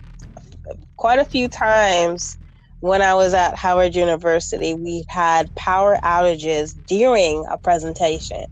quite 0.96 1.18
a 1.18 1.24
few 1.24 1.48
times 1.48 2.38
when 2.84 3.00
I 3.00 3.14
was 3.14 3.32
at 3.32 3.56
Howard 3.56 3.94
University, 3.94 4.74
we 4.74 5.06
had 5.08 5.54
power 5.54 5.98
outages 6.04 6.74
during 6.86 7.46
a 7.50 7.56
presentation. 7.56 8.44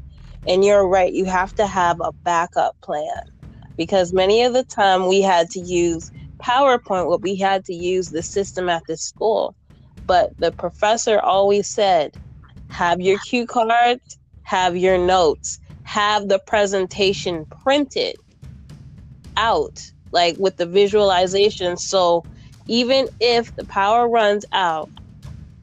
And 0.46 0.64
you're 0.64 0.88
right, 0.88 1.12
you 1.12 1.26
have 1.26 1.52
to 1.56 1.66
have 1.66 2.00
a 2.00 2.12
backup 2.24 2.74
plan 2.82 3.20
because 3.76 4.14
many 4.14 4.42
of 4.42 4.54
the 4.54 4.64
time 4.64 5.06
we 5.06 5.20
had 5.20 5.50
to 5.50 5.60
use 5.60 6.10
PowerPoint, 6.42 7.08
what 7.08 7.20
we 7.20 7.36
had 7.36 7.66
to 7.66 7.74
use 7.74 8.08
the 8.08 8.22
system 8.22 8.70
at 8.70 8.82
the 8.88 8.96
school. 8.96 9.54
But 10.06 10.30
the 10.38 10.50
professor 10.50 11.20
always 11.20 11.68
said, 11.68 12.12
have 12.70 13.02
your 13.02 13.18
cue 13.18 13.46
cards, 13.46 14.18
have 14.44 14.78
your 14.78 14.96
notes, 14.96 15.58
have 15.82 16.28
the 16.28 16.40
presentation 16.46 17.44
printed 17.62 18.16
out, 19.36 19.78
like 20.10 20.36
with 20.38 20.56
the 20.56 20.64
visualization. 20.64 21.76
So 21.76 22.24
even 22.66 23.08
if 23.20 23.54
the 23.56 23.66
power 23.66 24.08
runs 24.08 24.44
out, 24.52 24.90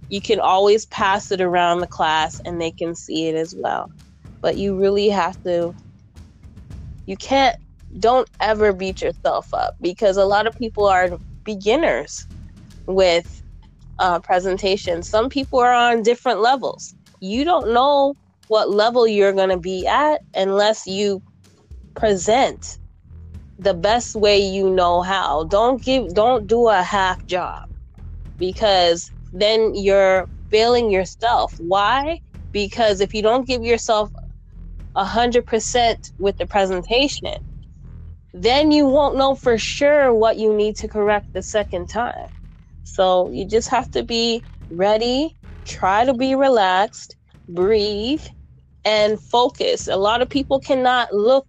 you 0.10 0.22
can 0.22 0.40
always 0.40 0.86
pass 0.88 1.32
it 1.32 1.42
around 1.42 1.80
the 1.80 1.88
class 1.88 2.40
and 2.46 2.60
they 2.60 2.72
can 2.72 2.96
see 2.96 3.28
it 3.28 3.36
as 3.36 3.56
well. 3.58 3.92
But 4.42 4.58
you 4.58 4.80
really 4.80 5.10
have 5.10 5.42
to, 5.44 5.76
you 7.06 7.18
can't, 7.18 7.56
don't 8.00 8.30
ever 8.40 8.74
beat 8.74 9.02
yourself 9.02 9.48
up 9.54 9.76
because 9.82 10.18
a 10.18 10.26
lot 10.26 10.48
of 10.48 10.56
people 10.58 10.86
are 10.86 11.18
beginners 11.46 12.26
with 12.88 13.42
uh, 14.00 14.20
presentations. 14.20 15.10
Some 15.10 15.30
people 15.30 15.60
are 15.60 15.74
on 15.74 16.04
different 16.04 16.42
levels. 16.42 16.96
You 17.20 17.44
don't 17.44 17.74
know 17.74 18.16
what 18.48 18.70
level 18.70 19.08
you're 19.08 19.34
going 19.34 19.50
to 19.50 19.60
be 19.60 19.86
at 19.86 20.22
unless 20.34 20.88
you 20.88 21.22
present 21.96 22.79
the 23.60 23.76
best 23.76 24.16
way 24.16 24.40
you 24.40 24.72
know 24.72 25.04
how. 25.04 25.46
Don't 25.46 25.84
give 25.84 26.16
don't 26.16 26.48
do 26.48 26.70
a 26.70 26.84
half 26.84 27.26
job 27.28 27.64
because 28.40 29.12
then 29.34 29.74
you're 29.76 30.28
failing 30.52 30.92
yourself. 30.92 31.54
Why? 31.60 32.20
Because 32.54 33.02
if 33.02 33.14
you 33.14 33.24
don't 33.24 33.48
give 33.48 33.64
yourself 33.64 34.12
a 34.96 35.06
hundred 35.06 35.48
percent 35.48 36.12
with 36.20 36.38
the 36.38 36.48
presentation, 36.48 37.36
then 38.34 38.72
you 38.72 38.88
won't 38.88 39.18
know 39.18 39.36
for 39.36 39.58
sure 39.58 40.14
what 40.14 40.38
you 40.38 40.54
need 40.56 40.78
to 40.78 40.88
correct 40.90 41.28
the 41.34 41.44
second 41.44 41.90
time. 41.90 42.30
So 42.84 43.32
you 43.32 43.48
just 43.48 43.70
have 43.70 43.90
to 43.92 44.04
be 44.04 44.44
ready, 44.72 45.38
try 45.68 46.06
to 46.06 46.14
be 46.16 46.36
relaxed, 46.36 47.18
breathe, 47.50 48.22
and 48.86 49.22
focus. 49.22 49.88
A 49.88 49.98
lot 49.98 50.22
of 50.22 50.30
people 50.30 50.60
cannot 50.60 51.14
look 51.14 51.48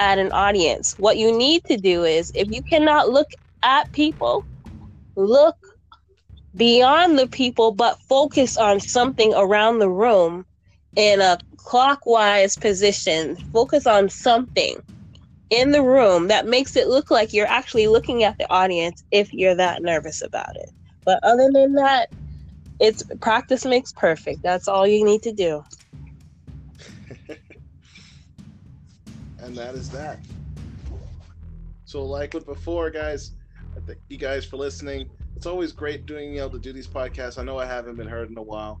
at 0.00 0.18
an 0.18 0.32
audience. 0.32 0.94
What 0.98 1.18
you 1.18 1.36
need 1.36 1.62
to 1.66 1.76
do 1.76 2.04
is 2.04 2.32
if 2.34 2.48
you 2.50 2.62
cannot 2.62 3.10
look 3.10 3.28
at 3.62 3.92
people, 3.92 4.46
look 5.16 5.56
beyond 6.56 7.18
the 7.18 7.28
people, 7.28 7.72
but 7.72 7.98
focus 8.08 8.56
on 8.56 8.80
something 8.80 9.34
around 9.34 9.78
the 9.78 9.90
room 9.90 10.46
in 10.96 11.20
a 11.20 11.38
clockwise 11.58 12.56
position. 12.56 13.36
Focus 13.52 13.86
on 13.86 14.08
something 14.10 14.78
in 15.50 15.72
the 15.72 15.82
room 15.82 16.28
that 16.28 16.46
makes 16.46 16.76
it 16.76 16.88
look 16.88 17.10
like 17.10 17.32
you're 17.32 17.46
actually 17.48 17.88
looking 17.88 18.24
at 18.24 18.36
the 18.38 18.50
audience 18.52 19.04
if 19.12 19.32
you're 19.32 19.56
that 19.56 19.82
nervous 19.82 20.22
about 20.22 20.56
it. 20.56 20.70
But 21.06 21.20
other 21.24 21.50
than 21.52 21.74
that, 21.74 22.10
it's 22.80 23.02
practice 23.20 23.64
makes 23.64 23.92
perfect. 23.92 24.40
That's 24.42 24.68
all 24.68 24.86
you 24.86 25.04
need 25.04 25.22
to 25.22 25.32
do. 25.32 25.62
And 29.46 29.56
that 29.56 29.74
is 29.74 29.88
that. 29.90 30.18
So, 31.84 32.04
like 32.04 32.34
with 32.34 32.46
before, 32.46 32.90
guys, 32.90 33.32
I 33.76 33.80
thank 33.86 34.00
you 34.08 34.18
guys 34.18 34.44
for 34.44 34.56
listening. 34.56 35.08
It's 35.36 35.46
always 35.46 35.70
great 35.72 36.04
doing 36.04 36.36
able 36.38 36.50
to 36.50 36.58
do 36.58 36.72
these 36.72 36.88
podcasts. 36.88 37.38
I 37.38 37.44
know 37.44 37.58
I 37.58 37.66
haven't 37.66 37.96
been 37.96 38.08
heard 38.08 38.28
in 38.28 38.36
a 38.36 38.42
while. 38.42 38.80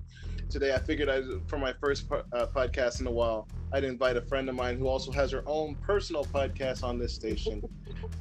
Today, 0.50 0.74
I 0.74 0.78
figured 0.78 1.08
I, 1.08 1.22
for 1.46 1.58
my 1.58 1.72
first 1.80 2.10
uh, 2.10 2.46
podcast 2.54 3.00
in 3.00 3.06
a 3.06 3.10
while, 3.10 3.46
I'd 3.72 3.84
invite 3.84 4.16
a 4.16 4.22
friend 4.22 4.48
of 4.48 4.54
mine 4.54 4.78
who 4.78 4.88
also 4.88 5.12
has 5.12 5.30
her 5.30 5.42
own 5.46 5.76
personal 5.76 6.24
podcast 6.24 6.82
on 6.82 6.98
this 6.98 7.14
station, 7.14 7.62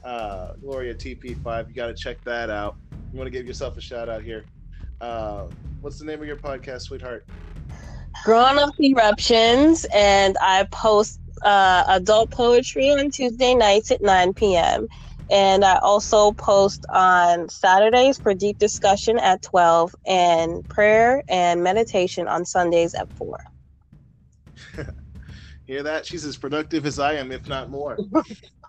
uh, 0.04 0.54
Gloria 0.62 0.94
TP5. 0.94 1.70
You 1.70 1.74
got 1.74 1.88
to 1.88 1.94
check 1.94 2.24
that 2.26 2.50
out. 2.50 2.78
You 3.12 3.18
want 3.18 3.28
to 3.28 3.32
give 3.32 3.48
yourself 3.48 3.78
a 3.78 3.82
shout 3.82 4.10
out 4.10 4.22
here. 4.22 4.46
Uh, 5.02 5.46
what's 5.82 5.98
the 5.98 6.06
name 6.06 6.22
of 6.22 6.28
your 6.28 6.38
podcast, 6.38 6.82
sweetheart? 6.82 7.26
Grown 8.24 8.58
Up 8.60 8.74
Eruptions, 8.80 9.86
and 9.94 10.36
I 10.42 10.64
post 10.72 11.20
uh, 11.46 11.84
adult 11.88 12.32
poetry 12.32 12.90
on 12.90 13.12
Tuesday 13.12 13.54
nights 13.56 13.92
at 13.92 14.02
9 14.02 14.34
p.m. 14.34 14.88
And 15.32 15.64
I 15.64 15.78
also 15.78 16.32
post 16.34 16.86
on 16.90 17.50
Saturdays 17.50 18.18
for 18.18 18.34
deep 18.34 18.58
discussion 18.60 19.18
at 19.18 19.42
12 19.42 19.96
and 20.06 20.68
prayer 20.68 21.24
and 21.28 21.64
meditation 21.64 22.28
on 22.28 22.46
Sundays 22.46 22.94
at 22.94 23.12
4. 23.14 23.40
Hear 25.66 25.82
that? 25.84 26.06
She's 26.06 26.26
as 26.26 26.38
productive 26.38 26.86
as 26.86 27.00
I 27.00 27.14
am, 27.14 27.32
if 27.32 27.48
not 27.48 27.70
more. 27.70 27.98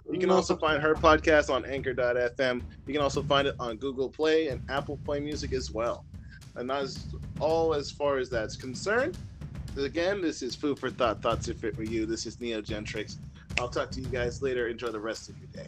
You 0.08 0.20
can 0.20 0.30
also 0.30 0.56
find 0.56 0.80
her 0.82 0.94
podcast 0.94 1.52
on 1.52 1.64
anchor.fm. 1.64 2.62
You 2.86 2.92
can 2.92 3.02
also 3.02 3.24
find 3.24 3.48
it 3.48 3.56
on 3.58 3.76
Google 3.76 4.08
Play 4.08 4.48
and 4.48 4.62
Apple 4.68 4.98
Play 5.04 5.18
Music 5.18 5.52
as 5.52 5.72
well. 5.72 6.04
And 6.54 6.70
that's 6.70 7.08
all 7.40 7.74
as 7.74 7.90
far 7.90 8.18
as 8.18 8.30
that's 8.30 8.56
concerned. 8.56 9.18
Again, 9.76 10.22
this 10.22 10.40
is 10.40 10.54
Food 10.54 10.78
for 10.78 10.88
Thought. 10.88 11.20
Thoughts 11.20 11.50
are 11.50 11.54
fit 11.54 11.76
for 11.76 11.82
you. 11.82 12.06
This 12.06 12.24
is 12.24 12.40
Neo 12.40 12.62
Gentrix. 12.62 13.16
I'll 13.58 13.68
talk 13.68 13.90
to 13.90 14.00
you 14.00 14.06
guys 14.06 14.40
later. 14.40 14.68
Enjoy 14.68 14.88
the 14.88 14.98
rest 14.98 15.28
of 15.28 15.36
your 15.38 15.48
day. 15.48 15.66